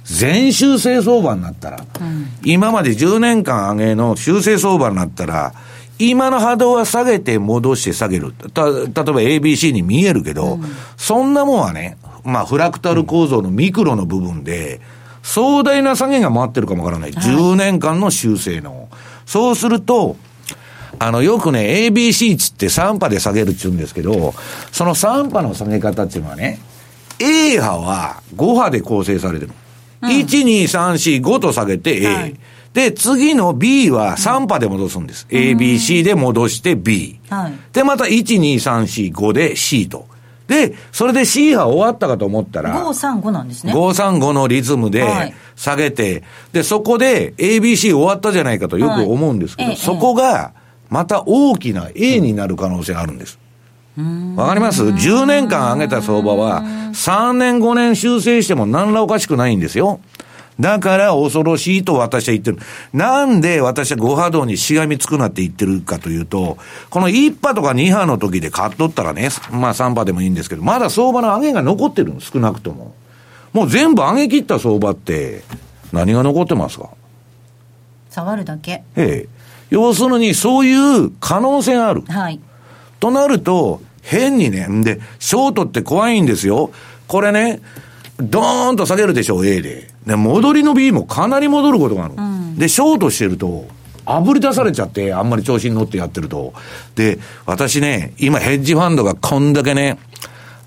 [0.05, 5.53] 全修正相場になったら、うん、今まで10年間上げの修正相場になったら、
[5.99, 8.33] 今の波動は下げて戻して下げる。
[8.33, 10.65] た、例えば ABC に見えるけど、うん、
[10.97, 14.81] そんなもんはね、まあフラクタル構造のミクロの部分で、
[15.23, 17.13] 壮大な下げが回ってるかもわからない。
[17.13, 18.89] 10年間の修正の。
[19.25, 20.17] そうすると、
[20.99, 24.35] あの、よくね、ABC つって3波で下げるって言うんですけど、
[24.71, 26.61] その3波の下げ方っていうのはね、
[27.19, 29.53] A 波は5波で構成されてる。
[30.03, 32.07] うん、1、2、3、4、5と下げて A。
[32.07, 32.35] はい、
[32.75, 35.27] で、次の B は3波で戻すんです。
[35.31, 37.19] うん、A、B、C で戻して B。
[37.29, 40.07] はい、で、また1、2、3、4、5で C と。
[40.47, 43.73] で、それで C 波終わったかと思ったら、535なんですね。
[43.73, 50.53] 535のリズムで下げて、はい、で、そこで ABC 終わったじゃないかとよく思うんですけど、はい、そこが
[50.89, 53.39] また大きな A になる可能性があるんです。
[54.37, 60.01] わかります ?10 年間上げた相場は、3年5年修正しても何らおかしくないんですよ。
[60.59, 62.59] だから恐ろしいと私は言ってる。
[62.93, 66.57] なんで私は5波動にしがみつくなって言ってるかというと、
[66.89, 72.95] この1波とか2波の時で買っとったらね、まあ3波でもいいんですけど、まだ相場の上げが残ってるの、少なくとも。
[73.53, 75.43] もう全部上げ切った相場って、
[75.93, 76.89] 何が残ってますか？
[78.11, 78.83] 下がるだけ。
[78.97, 79.29] ええ。
[79.69, 82.03] 要するにそういう可能性がある。
[82.09, 82.41] はい。
[82.99, 86.71] となると、変にね、んで、ショートって怖いんですよ。
[87.09, 87.61] これね、
[88.19, 89.91] ドーンと下げるでしょう、A で。
[90.07, 92.15] で、戻りの B もかなり戻ることがある。
[92.17, 93.67] うん、で、ショートしてると、
[94.05, 96.55] あぶり出されちゃって、あんまり調子に乗ってやってると。
[96.95, 99.99] で、私ね、今ヘッジファンドがこんだけね、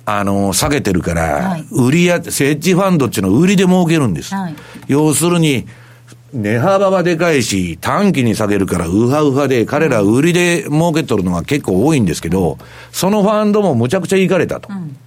[0.05, 4.35] あの、下げてるから、はい、売りや、ヘッジファンドっていうのは売りで儲けるんです。
[4.35, 4.55] はい、
[4.87, 5.65] 要するに、
[6.33, 12.57] 値幅はでかいし、短期に下げるからウハウハで、彼ら売りで儲けとるのが結構多いんですけど、
[12.91, 14.69] そのファンドもむちゃくちゃいかれたと。
[14.71, 14.97] うん、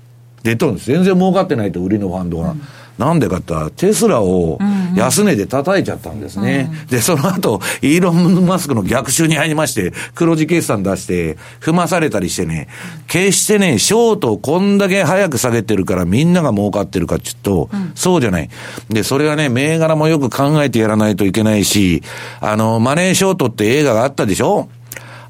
[0.42, 0.86] 出とるんです。
[0.86, 2.50] 全然儲かってないと、売りのファンドが。
[2.50, 2.62] うん
[2.98, 4.58] なんでかってテスラを
[4.94, 6.68] 安値で叩いちゃったんですね。
[6.70, 12.68] うんうん、で、その後、イーロン・マスクの逆襲に入りまして、黒字決算出して、踏まされたりしてね、
[13.08, 18.50] 決してね、ショートをこんだけ早く下げてるからみんなが儲かってるかって言うと、うん、そうじゃない。
[18.90, 22.02] で、それはね、銘柄もよく考えてやらないといけないし、
[22.40, 24.68] あの、マネーショートって映画があったでしょ？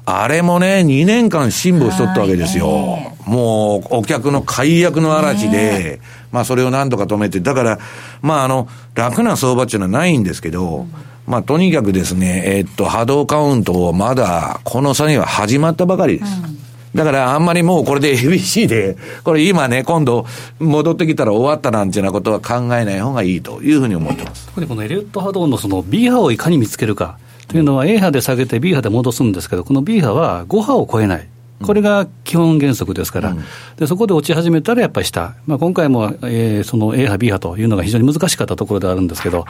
[0.05, 2.99] あれもね、2年間辛抱しとったわけですよ。
[3.25, 7.79] もう、お客の解約の嵐で、まあそれを何とか止めて、だから、
[8.21, 10.93] まああの、楽な相場っていうのはないんですけど、うん、
[11.25, 16.41] まあとにかくですね、えー、っと、波動カウントをまだ、この差には始まったばかりです。
[16.47, 16.53] うん
[16.95, 20.27] だからあんまりもうこれで ABC で、これ今ね、今度
[20.59, 24.51] 戻ってきたら終わったなんていうようなことは考えない方がいいというふうに思ってます。
[24.53, 27.17] これこのエリオット波動のその B 波をいかに見つけるか。
[27.53, 31.27] というのは A 波で下げて B 波で戻すんですけど、この B 波は5波を超えない。
[31.61, 33.43] これが基本原則ですから、うん、
[33.77, 39.45] でそこで落ち始めたらやっぱり下、まあ、今回も、えー、その A 波、B 波というのが非常に難しかったところではあるんですけど、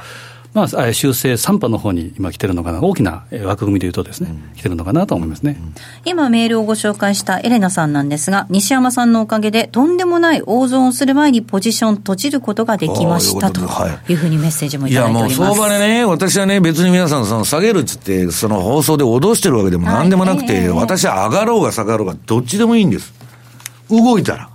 [0.54, 5.58] まあ、修正3波の方に今来てるのかな、大きな枠組みでいうとですね、うん、来てるのかなと思いますね。
[6.06, 13.62] 今メールをご紹介したエレナさんなんですが、西山さんのおかげでとんでもない大損をする前にポジション閉じることができましたと
[14.08, 15.36] いうふうにメッセージもいただいております。
[15.36, 23.12] いやもう相場でね、私はね、別に皆さんその下げるっつって、その放送で脅してるわけでもなんでもなくて、はいえー、私は上がろうが下がろうがどっちでもいいんです。
[23.90, 24.53] 動いたら。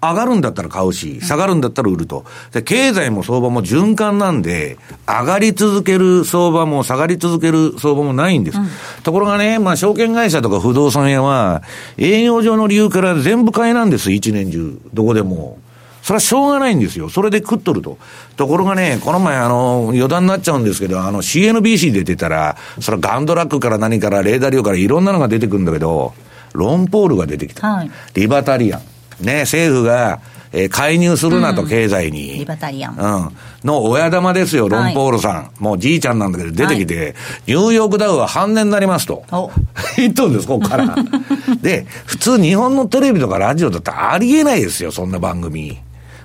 [0.00, 2.24] 上がるんだったら買うし、下がるんだったら売ると。
[2.52, 8.58] で、経済も相場も循環なんで、上がり続ける相場も下がり続ける相場もないんです。
[8.58, 8.68] うん、
[9.02, 11.62] ところがね、まあ、証券会社とか不動産屋は、
[11.96, 14.78] 営業上の理由から全部買いなんです、一年中。
[14.94, 15.58] どこでも。
[16.02, 17.08] それはしょうがないんですよ。
[17.10, 17.98] それで食っとると。
[18.36, 26.14] ところがね、この前あの、余談になっちゃうんですけど、あの CNBC 出てたら、それガンドラックから何からレーダー量からいろんなのが出てくるんだけど、
[26.54, 27.66] ロンポールが出てきた。
[27.66, 28.80] はい、リバタリアン。
[29.20, 30.20] ね、政府が
[30.52, 32.38] えー、介入するなと、経済に。
[32.38, 32.96] リバタリアン。
[32.96, 33.36] うん。
[33.64, 35.34] の親玉ですよ、ロンポールさん。
[35.34, 37.14] はい、もうじいちゃんなんだけど出てきて、はい、
[37.48, 39.24] ニューヨークダウは半値になりますと。
[39.96, 40.94] 言っとるんです、ここから。
[41.60, 45.78] で、普通日本のテレビとかラジオだったらありえないですよ、そんな番組。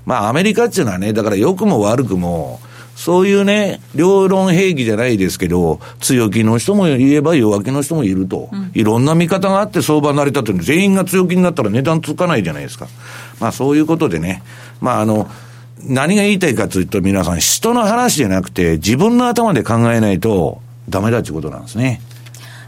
[0.05, 2.59] まあアメリカっていうのはね、だから良くも悪くも、
[3.03, 12.87] そういうね、両論兵器じゃないですけど、強気の人もいれば弱気の人もいると、うん、いろんな見方があって相場成り立ってる全員が強気になったら値段つかないじゃないですか。
[13.41, 14.41] まあそういうことでね、
[14.79, 15.29] まああの、
[15.85, 21.99] 何が言いたいかというと皆さん、人の話じゃなくて自分の頭で考えないとダメだっていうことなんですね。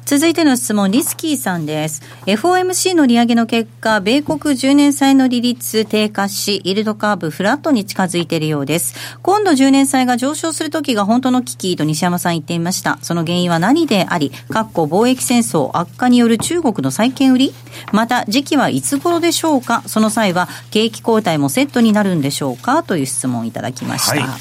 [0.05, 2.03] 続いての質問、リスキーさんです。
[2.27, 8.93] FOMC の利上げの結果、米国10年債の利率低下し、イールドカーブフラットに近づいているようです。
[9.23, 12.99] 今度10年債が上昇するときが本当の危機と西山さん言っていました。
[13.01, 17.53] その原因は何であり、括弧貿易戦争悪化による中国の債券売り？
[17.91, 19.81] また、時期はいつ頃でしょうか？
[19.87, 22.83] その際は、景気後退もセットになるんでしょうか？
[22.83, 24.21] という質問をいただきました。
[24.23, 24.39] はい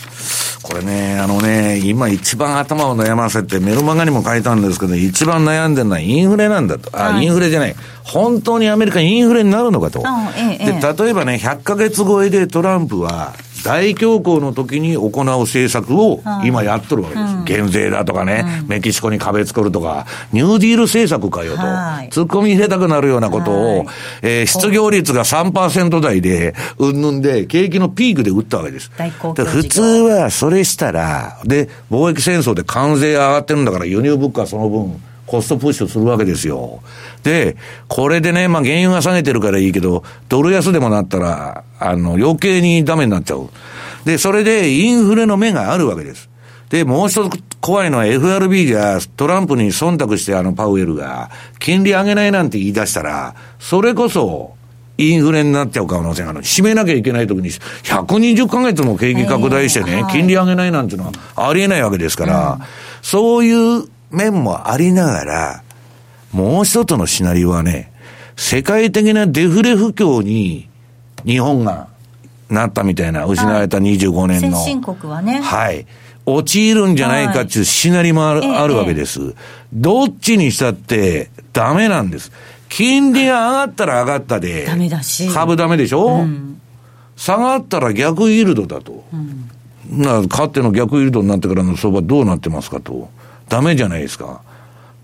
[0.64, 6.90] これね、あのね、今一番頭を悩ませて、メルマガにも書いたんですけど、一番悩んでるのはインフレなんだと。
[6.92, 7.76] あ、はい、インフレじゃない。
[8.02, 10.02] 本当にアメリカインフレになるのかと。
[10.36, 17.34] ええ、で、例えばね、100ヶ月超えでトランプは、大恐慌の時に行う政策を今やっとるわけです。
[17.34, 23.86] はい、減税だとかね、うん、メキシコに壁作るとか、ニューディール政策かよと、はい、突っ込み入れたくなるようなことを、はい、
[24.22, 28.90] えー、失業率が3%台で、うんぬんで、景気のピークで打ったわけです。
[28.94, 36.82] 普通はそれしたら、で、貿易戦争で関税上がってるんだから、輸入物価はその分、コストプッシュするわけですよ。
[37.22, 37.56] で、
[37.88, 43.48] これでね、まあ原油が下げてるからいいけど、ドル安でもなったら、あの、余計にダメになっちゃう。
[44.04, 46.28] で、それでインフレの目があるわけです。
[46.68, 54.54] で、もう一つ怖いのは FRB がトランプに忖度してあのパウエルが、金利上げないなんて言い出したら、それこそ、
[54.96, 56.40] インフレになっちゃう可能性がある。
[56.40, 62.60] 締めなきゃいけないときに、120ヶ月も景気拡大してね、金利上げないなんていうのはありえないわけですから、
[63.02, 65.62] そういう面もありながら、
[66.32, 67.92] もう一つのシナリオはね、
[68.36, 70.68] 世界的なデフレ不況に
[71.24, 71.88] 日本が
[72.48, 74.58] なったみたいな、失われた25年の。
[74.58, 75.40] 先進国はね。
[75.40, 75.86] はい。
[76.26, 79.34] 陥るんじゃないかっていうシナリオもあるはい、あるわけです。
[79.72, 82.32] どっちにしたってダメなんです。
[82.68, 84.64] 金利が上がったら上がったで。
[84.64, 85.28] ダメだし。
[85.28, 86.60] 株ダメでしょ、うん、
[87.16, 89.04] 下がったら逆イールドだと。
[89.12, 93.10] うん、なかっての逆イールドになってからの相場どうなってますかと。
[93.54, 94.40] ダメじゃないですか。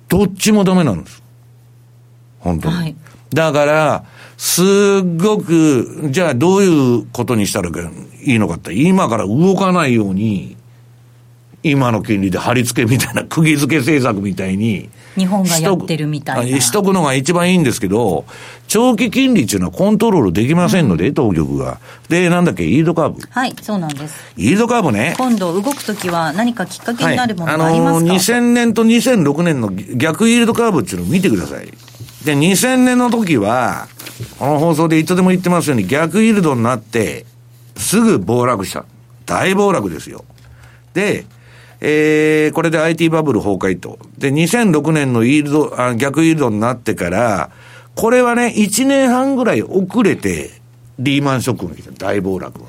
[0.09, 1.23] どっちもダメなんです。
[2.41, 2.75] 本当に。
[2.75, 2.97] はい、
[3.33, 4.05] だから、
[4.37, 4.65] すっ
[5.17, 7.73] ごく、じゃあどういうことにしたらい
[8.25, 10.57] いのかって、今から動かないように、
[11.63, 16.61] 今の金利で貼り付けみたいな、 釘付け政策みたいに、日本がやってるみたいな。
[16.61, 18.25] しとくのが一番いいんですけど、
[18.69, 21.79] 長期金利っていうのはコントロールできませんので、うん、当局が。
[22.09, 23.21] で、なんだっけ、イールドカーブ。
[23.29, 24.15] はい、そうなんです。
[24.37, 25.15] イールドカーブね。
[25.19, 31.67] 今度動くときは何かきっかけになるものがありますか、はい、あのー、2000年と2006年の逆イールドカーブっていうのを見てください。
[32.25, 33.89] で、2000年の時は、
[34.39, 37.27] この放送でいつでも言ってますように、逆イールドになって、
[37.77, 38.85] すぐ暴落した。
[39.27, 40.25] 大暴落ですよ。
[40.95, 41.25] で、
[41.81, 43.99] えー、これで IT バブル崩壊と。
[44.19, 47.51] で、2006年のイールド、あ逆イールドになってから、
[47.95, 50.51] これはね、1年半ぐらい遅れて、
[50.99, 51.91] リーマンショックが来た。
[51.93, 52.67] 大暴落が。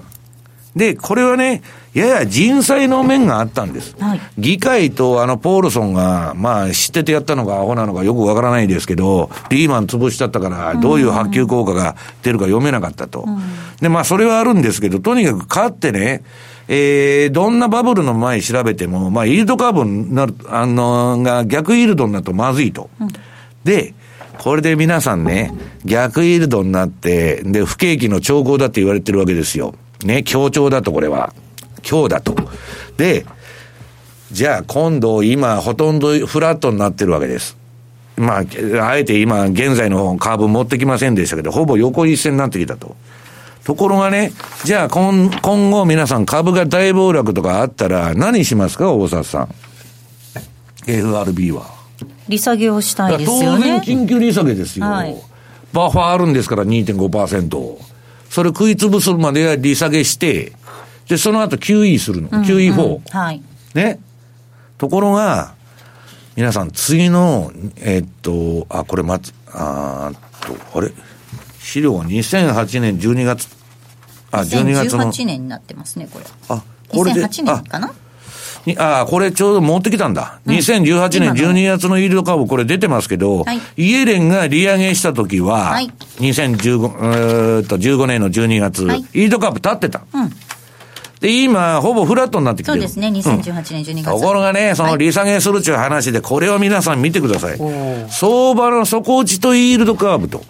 [0.75, 1.61] で、これはね、
[1.93, 3.95] やや人災の面があったんです。
[3.99, 13.25] はい、議会とあの、ポールソンが、まあ、知っててやったのかアホなのかよくわからないですけど、リーマン潰しちゃったから、どういう波及効果が出るか読めなかったと。
[13.81, 16.23] で、まあ、それはあるんですけど、とにかく勝ってね、
[16.73, 22.89] えー、どんなバブルの前調べても、まあ、イールドカーブになる、あの、が逆イールドになるとまずいと。
[23.01, 23.09] うん、
[23.65, 23.93] で、
[24.39, 25.53] これで皆さんね、
[25.83, 29.75] 逆イールドになって、で、不景気の兆候だって言われてるわけですよ。
[30.05, 31.33] ね、強調だとこれは。
[31.81, 32.37] 強だと。
[32.95, 33.25] で、
[34.31, 37.57] じゃあ今度今ほとんどフラットになってるわけです。
[38.15, 42.95] まあ、あえて今現在のカーブ持ってきませんでしたけど、ほぼ横一線になってきたと。
[43.63, 44.31] ところがね、
[44.63, 49.49] じゃあ今今後皆さん株が大暴落とかあったら何しますか大札さん
[50.87, 51.81] ？FRB は。
[52.27, 53.79] 利下げをしたいですよね。
[53.79, 54.85] 当然緊急利下げですよ。
[54.85, 55.15] はい、
[55.73, 57.77] バッファーあるんですから2.5%。
[58.29, 60.53] それ食い潰すまで利下げして、
[61.07, 62.29] で、その後 QE するの。
[62.31, 63.11] うんうん、QE4。
[63.11, 63.43] はい。
[63.75, 63.99] ね。
[64.77, 65.53] ところが、
[66.35, 70.91] 皆さん次の、えー、っと、あ、これまつ、あと、あれ？
[71.61, 73.47] 資料は2008年12月、
[74.31, 75.11] あ、12月の。
[75.11, 76.25] 2018年になってますね、これ。
[76.49, 77.23] あ、これで。
[77.23, 77.93] 2008年かな？
[78.77, 80.39] ああ、これちょうど持ってきたんだ。
[80.45, 90.01] うん、2018年12月のイールドカーブ、これ出てますけど、はい、イエレンが利上げした時は、はい、2015、15年の12月、はい、イールドカーブ立ってた。
[90.13, 90.31] うん
[91.21, 92.79] で、今、ほぼフラットになってきてる。
[92.79, 94.05] そうですね、2018年12月。
[94.05, 97.59] ところがね、その利下げするっていう話で、これを皆さん見てください。
[98.09, 100.43] 相場の底打ちとイールドカーブと。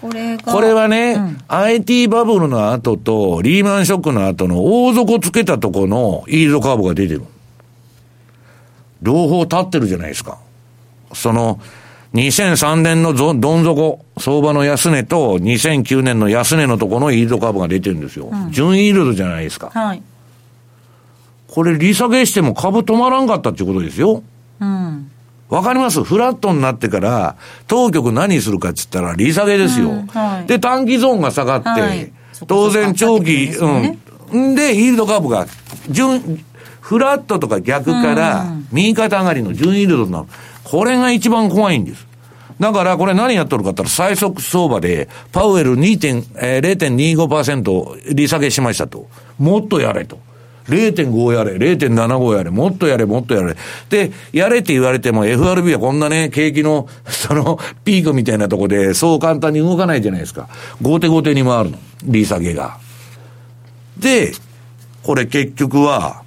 [0.00, 7.22] これこれはね、うん、IT バブルの後とリーマンショックの後の大底つけたとこのイールドカーブが出てる。
[9.02, 10.38] 両方立ってるじゃないですか。
[11.12, 11.60] その、
[12.14, 18.30] 2003年のどん底、相場の安値と2009年の安値のところのイールドカーブが出てるんですよ。
[18.32, 19.70] うん、純イールドじゃないですか。
[19.70, 20.02] はい。
[21.46, 24.22] これ利下げしても株止まらんかったっていうことですよ。
[24.60, 25.10] うん。
[25.50, 26.02] わかります？
[26.02, 27.36] フラットになってから、
[27.66, 29.90] 当局何するかって言ったら利下げですよ。
[29.90, 32.12] うんはい、で、短期ゾーンが下がって、はい、
[32.46, 33.98] 当然長期、ね、
[34.32, 34.54] うん。
[34.54, 35.46] で、イールドカーブが、
[35.90, 36.44] 純、
[36.80, 40.26] フラットとか逆から、右肩上がりの純イールドになる。
[40.62, 42.06] これが一番怖いんです。
[42.60, 49.08] だからこれ何やっとるかって言ったら最速相場で、パウエル 2.、えー、0.25%利下げしましたと。
[49.38, 50.20] もっとやれと。
[50.70, 53.56] 0.5やれ、0.75やれ、もっとやれ、もっとやれ。
[53.90, 60.48] で、やれって言われても FRB はこんなね、景気の、 その、ピークみたいなとこで、そう簡単に動かないじゃないですか。
[60.80, 61.78] 後手後手に回るの。
[62.04, 62.78] 利下げが。
[63.98, 64.32] で、
[65.02, 66.22] これ結局は、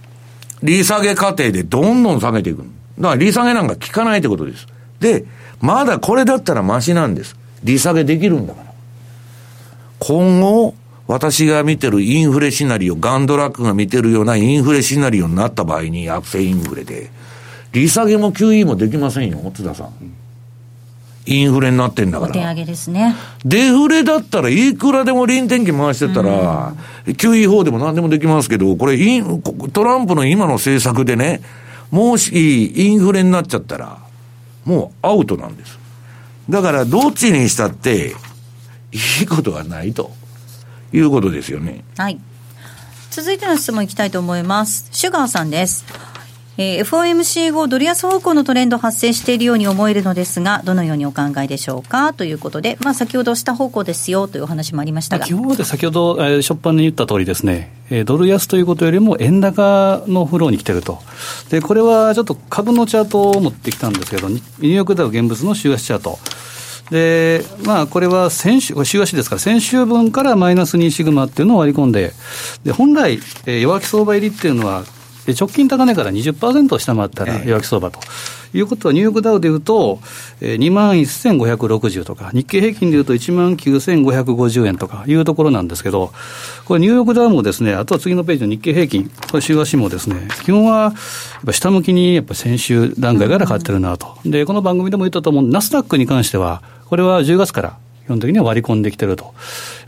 [0.62, 2.64] 利下げ過程でどんどん下げていく。
[3.00, 4.68] だから利下げなんか効かないってことです。
[5.00, 5.26] で、
[5.60, 7.36] まだこれだったらマシなんです。
[7.64, 8.74] 利下げできるんだから。
[10.00, 10.76] 今後、
[11.08, 17.12] 私が見てるインフレシナリオ、ガンドラックが見てるようなインフレシナリオになった場合に、悪性インフレで、
[17.74, 19.89] 利下げも QE もできませんよ、津田さん。
[21.26, 22.34] インフレになってんだから。
[22.34, 23.16] 手上げですね。
[23.45, 26.74] デフレだったらいくらでも臨転機回してたら、
[27.06, 31.41] QE 法でも何でもできますけど、これイン、トランプの今の政策でね、
[31.91, 33.99] もしインフレになっちゃったら、
[34.66, 35.80] もうアウトなんです。
[36.49, 38.16] だからどっちにしたって、
[38.91, 40.12] いいことはないと。
[40.94, 41.84] いうことですよね。
[41.98, 42.20] はい。
[43.12, 44.88] 続いての質問いきたいと思います。
[44.91, 45.86] シュガーさんです。
[46.56, 52.14] えー、FOMC 後、ドル安方向のトレンド発生しているように思えるのですが、どのようにお考えでしょうか？
[52.14, 55.26] ということで、まあ、先ほどした方向ですよというお話もありましたが。
[55.26, 61.00] 基本で先ほど、えー、初版に言った通りですね、えー、ドル安ということよりも円高のフローに来てると。
[61.50, 66.20] で、これはちょっと株のチャートを持ってきたんですけど、ニューヨークダウ現物の週足チャート。
[66.90, 72.14] で、まあ、これは先週、週足ですから、先週分からマイナス2シグマっていうのを割り込んで、
[72.64, 73.14] で本来、
[73.46, 74.84] えー、弱気相場入りっていうのは、
[75.32, 78.00] 直近高値から20%下回ったら弱気相場と。
[78.58, 80.00] いうことは、ニューヨークダウでいうと、
[80.40, 86.14] えー、2万1560とか、日経平均でいうと1万9550円とかいうところなんですけど、
[86.66, 90.94] これ、ニューヨークダウもですね、あとは次のページの日経平均、これ、週足もですね、基本はやっ
[91.46, 94.18] ぱ下向きにやっぱ先週段階から買ってるなと。
[94.26, 99.34] で、この番組でも言ったと思う、ナスダックに関しては、これは10月から基本的には割り込んできてると。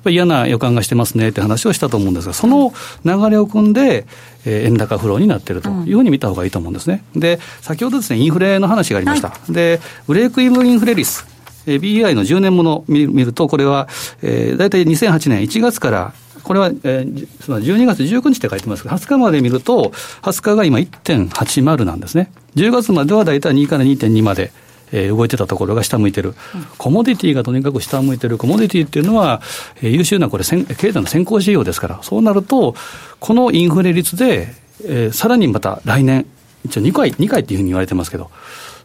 [0.05, 4.05] やっぱり嫌な予感がしてますねって話をしたと思うんですが、その流れを組んで、
[4.45, 7.03] えー、円高フローになってるというふうに見たほうがいいと思うんですね。
[7.15, 9.29] で、先ほどですね、インフレの話がありました。
[9.29, 11.25] はい、で、ブレイクイブインフレ率。
[11.67, 13.87] えー、BI の10年もの見ると、これは、
[14.21, 19.91] えー、大体2008年1月からこれは、えー、その12月19日って書いてますけど、20日まで見ると、
[20.21, 22.31] 20日が今1.80なんですね。
[22.55, 24.51] 10月までは大体2から2.2まで。
[24.91, 29.41] えー、動いてたところが下向いてる、うん、コモディティがとにかく下向いてる、コモディティっていうのは、
[29.77, 32.75] えー、優秀なこれ、経済の先行事業ですから、そうなると、
[33.19, 36.25] このインフレ率で、えー、さらにまた来年、
[36.65, 38.29] 一応2回、2回っていうふうに言われてますけど、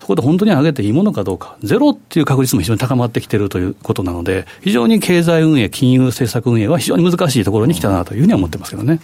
[0.00, 9.00] そこで本当に上げていいものかどうか、ゼロっていう確率も非常に高まってきているということなので、非常に経済運営、金融政策運営は非常に難しいところに来たなというふうには思ってますけどね。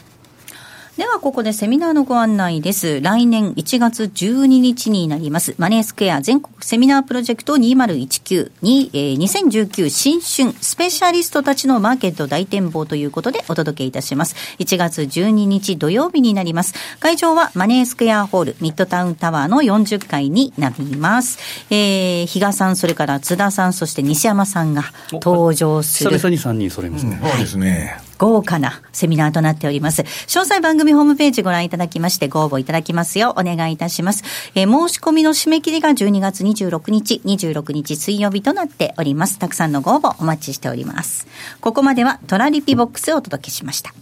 [0.96, 3.02] ではここでセミナーのご案内です。
[3.02, 14.36] 来年1月12日になります、マネースクエア全国セミナープロジェクト2019に、えー、2019新春スペシャリストたちのマーケット大展望ということでお届けいたします。
[14.58, 16.72] 1月12日土曜日になります。
[16.98, 21.38] 会場はマネースクエアホールミッドタウンタワーの40階になります。
[21.68, 26.10] えー、比嘉さん、それから津田さん、そして西山さんが登場する。
[26.12, 27.20] 久々に3人揃いますね。
[27.22, 28.05] そうですね。
[28.18, 30.02] 豪華なセミナーとなっております。
[30.02, 34.24] 詳細番組ホームページご覧いただきましてご応募いただきますようお願いいたします。
[34.54, 39.38] えー、申し込みの締め切りが12月26日、26日水曜日となっております。
[39.38, 41.26] たくさんのご応募お待ちしております。
[41.60, 43.94] ここまではトラリピボックスをお届けしました。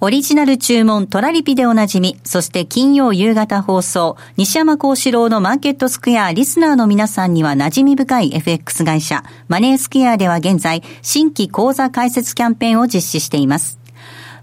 [0.00, 13.80] オリジナル注文トラリピでおなじみ、そして金曜夕方放送、西山幸四郎のマーケットスクエアリスナーの皆さんには馴染み深い FX 会社、マネースクエアでは現在、新規講座開設キャンペーンを実施しています。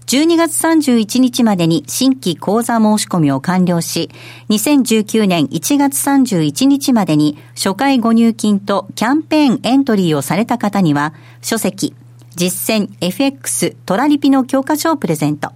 [0.04, 4.10] 12月31日までに新規口座申し込みを完了し、
[4.50, 11.94] 2019年1月31日までに初回ご入金とキャンペーンエントリーをされた方には、書籍、
[12.36, 15.52] 実践 FX トラリピの教科書をプレゼント。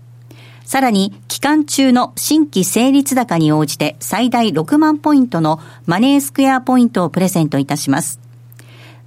[0.64, 8.18] さらに、期間中の新規成立高に応じて最大6万ポイントのマネースクエアポイントをプレゼントいたします。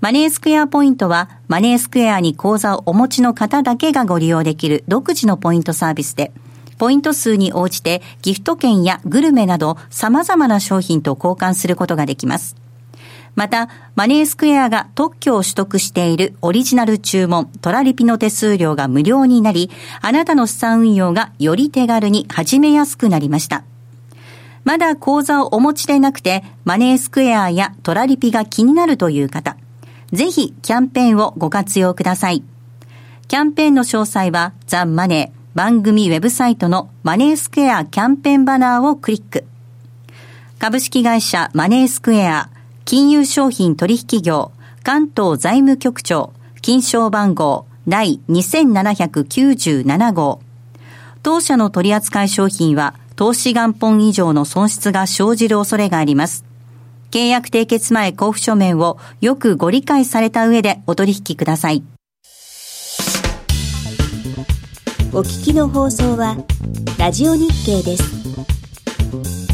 [0.02, 6.32] マネースクエアポイントは、マネースクエアに口座をお持ちの方だけがご利用できる独自のポイントサービスで、
[6.78, 12.63] ポイント数に応じてギフト券やグルメなど様々な商品と交換することができます。
[13.36, 19.72] また、マネースクエアが特許を取得しているオリジナル注文、トラリピの手数料が無料になり、
[20.02, 23.64] あなたの資産運用がより手軽に始めやすくなりました。
[24.64, 29.58] まだ口座をお持ちでなくて、マネースクエアやトラリピが気になるという方、
[30.12, 32.44] ぜひキャンペーンをご活用ください。
[33.28, 39.46] キャンペーンの詳細はザ・マネー番組ウェブサイトのマネースクエアキャンペーンバナーをクリック。
[40.60, 42.50] 株式会社マネースクエア
[42.86, 44.52] 金融商品取引業
[44.84, 50.42] 関東財務局長金賞番号第2797号
[51.22, 56.44] 当社の取扱い商品は投資元本以上の損失が生じる恐れがあります。
[57.12, 61.84] 契約締結前交付書面をよくご理解された上でお取引ください。
[65.14, 66.36] お聞きの放送は、
[66.98, 69.53] ラジオ日経です。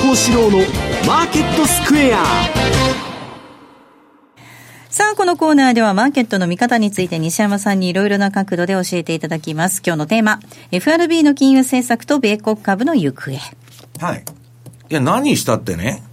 [0.00, 0.58] 幸四郎の
[1.06, 2.24] マーケットスクエア
[4.88, 9.82] さあ、このコーナーではマーケットの見方について西山さんにいろいろな角度で教えていただきます。
[9.84, 10.38] 今日のテーマ、
[10.70, 13.36] FRB の金融政策と米国株の行方。
[13.98, 14.24] はい。
[14.90, 16.04] いや、何したってね、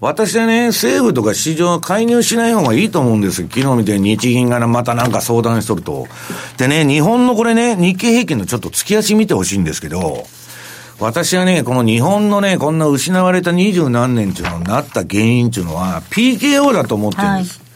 [0.00, 3.48] 私はね、政府とか市場は介入しない方がいいと思うんですよ。
[3.48, 6.06] 昨日みたいに日銀がまたなんか相談しとると。
[6.56, 10.24] でね、日本のこれね、日経平均のちょっと月足見てほしいんですけど、
[11.00, 17.58] 私はね、この日本のね、こんな失われた二十何年っていうのになった原因っていうのは、PKO だと思ってるんです。
[17.60, 17.68] はい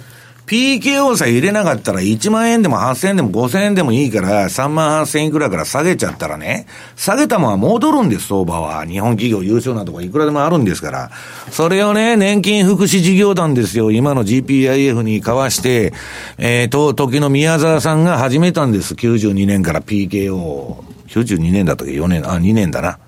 [0.53, 8.85] PKO さえ入れなかったら1万円でも8000円でも5000円でもいいから3万8000円くらいから下げちゃったらね、下げたまま戻るんです、相場は。
[8.85, 11.11] 日本企業優秀なとこいくらでもあるんですから。
[11.51, 13.93] それをね、年金福祉事業団ですよ。
[13.93, 15.95] 今の GPIF に交わして、
[16.37, 18.93] えー、と、時の宮沢さんが始めたんです。
[18.93, 20.85] 92年から PKO。
[21.09, 22.99] 92年だったっけ ?4 年、あ、2年だな。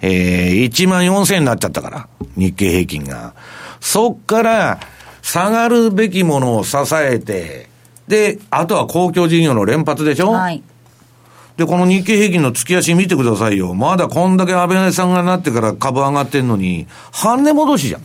[0.00, 3.34] えー、1万4000円になっちゃったから、日経平均が。
[3.80, 4.80] そっから、
[5.22, 7.68] 下がるべきものを支えて、
[8.06, 10.30] で、あとは公共事業の連発でしょ？
[10.32, 10.62] はい。
[11.56, 13.74] で、この日経平均の月足見てくださいよ。
[13.74, 18.02] まだこんだけ安倍さんがなってから株上がってんのに、半値戻しじゃん。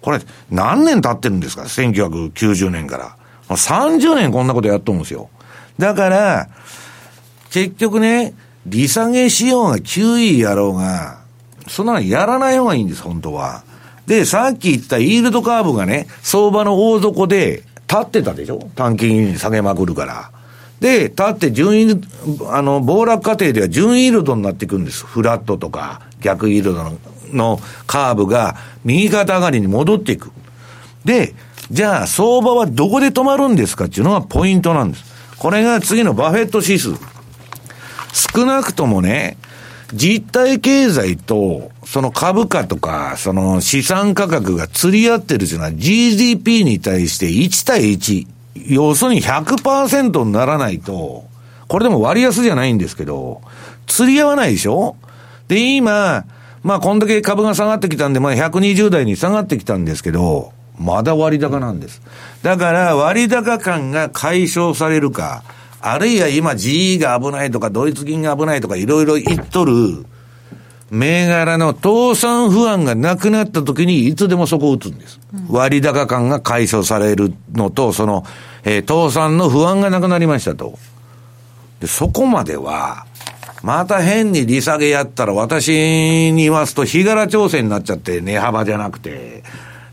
[0.00, 0.20] これ、
[0.50, 3.16] 何年経ってるんですか ?1990 年から。
[3.56, 5.28] 30年こんなことやっとるんですよ。
[5.78, 6.48] だから、
[7.50, 8.34] 結局ね、
[8.66, 11.18] 利下げしようが9位やろうが、
[11.68, 13.62] そんなのやらない方がいいんです、本当は。
[14.06, 18.70] で、さっき言ったイールドカーブがね、相場の大底で立ってたでしょ？
[18.74, 20.30] 短期に下げまくるから。
[20.80, 22.00] で、立って順位、
[22.50, 25.04] あの、暴落過程では順位イールドになっていくんです。
[25.04, 26.98] フラットとか、逆イールドの
[27.32, 30.30] のカーブが右肩上がりに戻っていく。
[31.04, 31.34] で、
[31.70, 35.04] じゃあ相場はどこで止まるんですかっていうのがポイントなんです。
[35.36, 36.94] これが次のバフェット指数。
[38.12, 39.36] 少なくともね、
[39.94, 48.26] 実体経済と、その株価とか、その資産価格が釣り合ってるというのは GDP に対して1対1。
[48.66, 51.24] 要するに100%にならないと、
[51.68, 53.40] これでも割安じゃないんですけど、
[53.86, 54.96] 釣り合わないでしょ？
[55.48, 56.24] で、今、
[56.62, 62.02] まあこんだけ株が下がってきたんで、まあ120台に下がってきたんですけど、まだ割高なんです。
[62.42, 65.44] だから割高感が解消されるか、
[65.80, 70.04] あるいは今 GE が危ないとか、ドイツ銀が危ないとか、いろいろ言っとる、
[70.90, 75.20] 銘柄の倒産不安がなくなった時にいつでもそこを打つんです。
[75.34, 78.24] うん、割高感が解消されるのと、その、
[78.64, 80.78] えー、倒産の不安がなくなりましたと。
[81.80, 83.04] で、そこまでは、
[83.62, 89.42] また変に利下げやったら私に言わすと日柄調整になっちゃって値幅じゃなくて、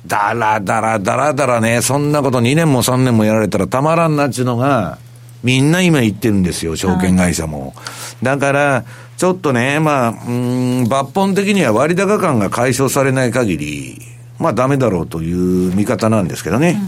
[0.06, 5.00] だらだらだらだらね、そんなこと2年も3年もやられたらたまらんなっちゅうのが、
[5.46, 7.68] みんな今言ってるんですよ、証券会社も。
[7.68, 7.84] は
[8.24, 8.84] い、だから、
[9.16, 14.02] ちょっとね、まあ、うん、抜本的には割高感が解消されない限り、
[14.40, 16.82] まあダメだろうという見方なんですけどね。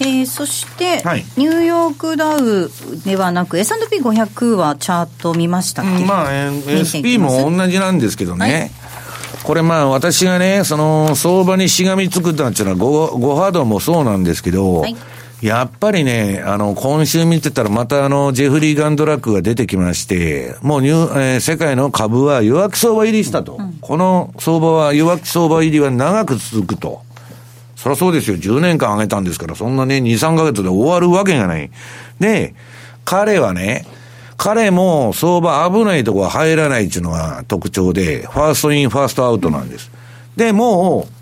[0.00, 0.08] うん。
[0.08, 2.70] えー、そして、はい、ニューヨークダウ
[3.04, 6.30] ではなく S&P500 はチャート見ましたっけ、まあ、
[6.82, 14.96] SP も同じなんですけどね、はい、これまあ私がね、その相場にしがみつくったっていうのはゴ、ゴハードもそうなんですけど、はい
[15.40, 23.74] やっぱりね、あの、今週見てたらまたあの、ジェフリー・ガンドラックが出てきまして、もうニュ、えー、世界の株は弱気相場入りしたと、うん。
[23.80, 27.02] この相場は、弱気相場入りは長く続くと。
[27.76, 28.36] そりゃそうですよ。
[28.36, 31.70] 10年間上げたんですから、そんなね、2、3ヶ月で終わるわけがない。
[32.18, 32.54] で、
[33.04, 33.86] 彼はね、
[34.36, 39.90] 彼も相場危ないとこは入らないっていうのが特徴で、 first in、first out なんです。
[40.36, 41.12] で、もう、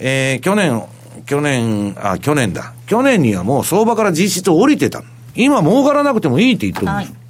[0.00, 0.84] えー、去年、
[1.26, 2.72] 去年、あ、去年だ。
[2.86, 5.02] 去年にはもう相場から実質降りてた。
[5.34, 7.10] 今儲からなくてもいいって言ってるんです。
[7.10, 7.26] はい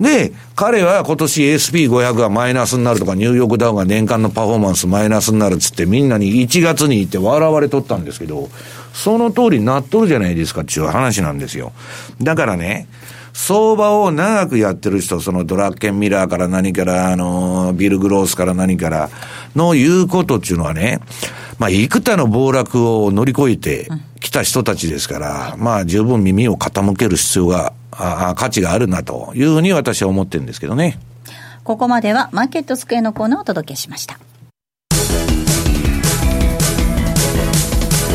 [0.00, 8.50] で、彼は今年 SP500 がマイナスになるとか、ニューヨークダウンが年間のパフォーマンスマイナスになるっつって、みんなに1月に言って笑われとったんですけど、
[8.92, 11.72] その通りになっとるじゃないですかっていう話なんですよ。
[12.20, 12.88] だからね、
[13.32, 19.08] 相場を長くやってる人、そのドラッケンミラーから何から、あの、ビル・グロースから何から
[19.54, 21.00] の言うことっていうのはね、
[21.58, 23.88] まあ、幾多の暴落を乗り越えて
[24.20, 30.98] きた人たちですから、まあ、十分耳を傾ける必要があ価値があるなというふうに私は思ってるんですけどね。
[31.64, 34.18] ここまではマーケットスクエアのコーナーをお届けしました。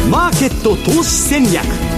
[0.09, 1.90] マーケット投資戦略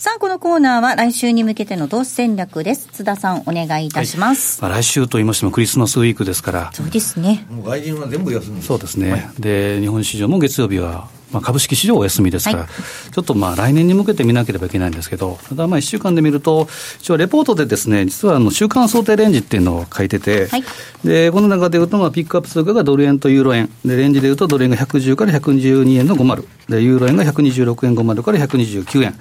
[0.00, 2.86] さあ、このコーナーは来週に向けての投資戦略です。
[2.92, 4.62] 津田さん、お願いいたします。
[4.62, 6.70] はい、まあ、来週と言いましてもクリスマスウィークですから。
[6.72, 7.44] そうですね。
[7.50, 9.10] もう外人は全部休みそうですね。
[9.10, 12.68] はい、で、日本市場も月曜日はまあ、株式市場お休みですから、はい、
[13.12, 16.68] ちょっとまあ来年に向けて見なければいけないんですけど、ただまあ1週間で見ると、
[17.00, 20.64] 一応レポートでですね、実はあの週間想定レンジっていうのを書いてて、はい、
[21.04, 29.18] でこの中でいうと、まあ、ピックアップ通貨がドル円とユーロ円、でレンジでいうとドル円が110から112円の50、でユーロ円が126円50から129円、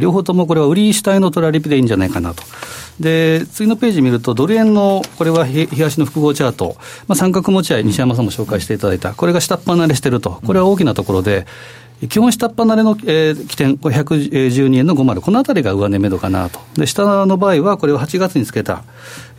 [0.00, 2.42] 両方ともこれは売り主体のトラリピでいいんじゃないかなと。
[3.00, 6.76] で、次のページ見ると、ドル円の、これは東の複合チャート、
[7.08, 11.46] まあ、三角持ち合い、西山さんも紹介していただいた、これが下っ端慣れしてると、これは大きなところで、
[12.08, 16.60] 基本下っ端慣れの、えー、起点、これ112円の50、このあたりが上値目処かなと。
[16.76, 18.84] で、下の場合は、これを8月につけた、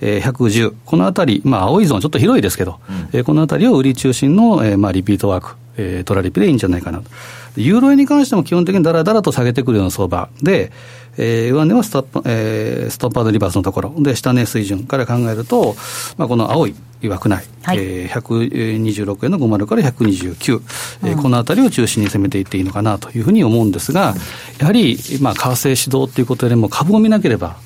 [0.02, 7.10] えー、110、このあたり、まあ、青いゾーン、ちょっと広いですけど、うん、えー、このあたりを売り中心の、えーまあ、リピートワーク、えー、トラリピでいいんじゃないかなと。
[7.58, 10.30] ユーロ円に関しても基本的にだらだらと下げてくるような相場。
[10.42, 10.72] で、
[11.18, 13.94] えー、上値はストップ、えー、ストップアドリバースのところ。
[13.98, 15.76] で、下値水準から考えると、
[16.18, 16.76] まあ、この青い
[17.08, 20.58] 枠内、はい、えー、126円の50から129、
[21.04, 24.16] うん、えー、このあたりを中心に攻めていっていいのかなというふうに思うんですが、
[24.60, 27.58] やはり、まあ、為替指導ということよりも株を見なければ、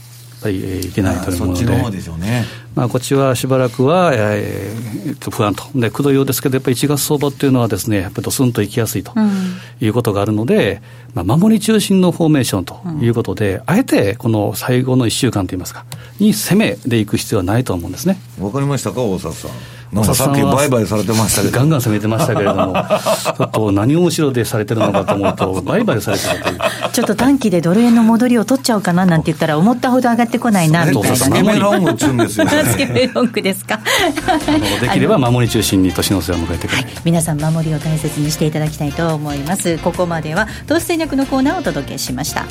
[0.42, 9.14] ぱりいけないというもので、でね、まあ、こっちはしばらくは、えー、不安と、で、くどいようですけど、やっぱり1月相場っていうのはですね、やっぱりドスンといきやすいと
[9.82, 10.82] いうことがあるので、
[11.16, 15.86] うん、まあ、守り中心のフォーメーションということで、うん、あえてこの最後の1週間といいますか、
[16.20, 18.20] に攻めでいく必要はないと思うんですね。
[18.40, 19.52] わかりましたか、大崎さん。
[19.92, 21.58] なんかさっき売買されてましたけど。
[21.58, 22.74] ガンガン攻めてましたけれども、
[23.38, 26.60] ちょっと何を後ろでされてるのかと思うと、 売買されてるという。
[26.92, 31.16] ちょっと短期でドル円の戻りを取っちゃおうかななんて言ったら、思ったほど上がってこないなみたいな、ね。
[31.16, 32.64] スケベロングっちゅうんですよ、ね。
[32.66, 33.80] スケベロングですか。
[34.82, 39.78] できれば守り中心に年の瀬を迎えてくる、はい、皆さん守りを大切にしていただきたいと思います。
[39.80, 42.46] ここまでは投資戦略のコーナーをお届けしました。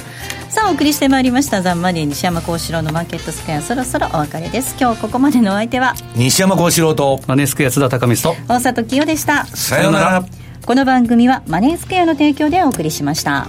[0.50, 5.94] さあお送りしてまいりましたザンマネー西山幸四郎のマーケットスクエアそろそろお別れです今日ここまでのお相手は？
[6.16, 8.42] 西山幸四郎とマネースクエア津田隆光と。
[8.48, 9.44] 大里清でした。
[9.44, 10.24] さようなら。
[10.64, 13.46] この番組はマネースクエアの提供でお送りしました。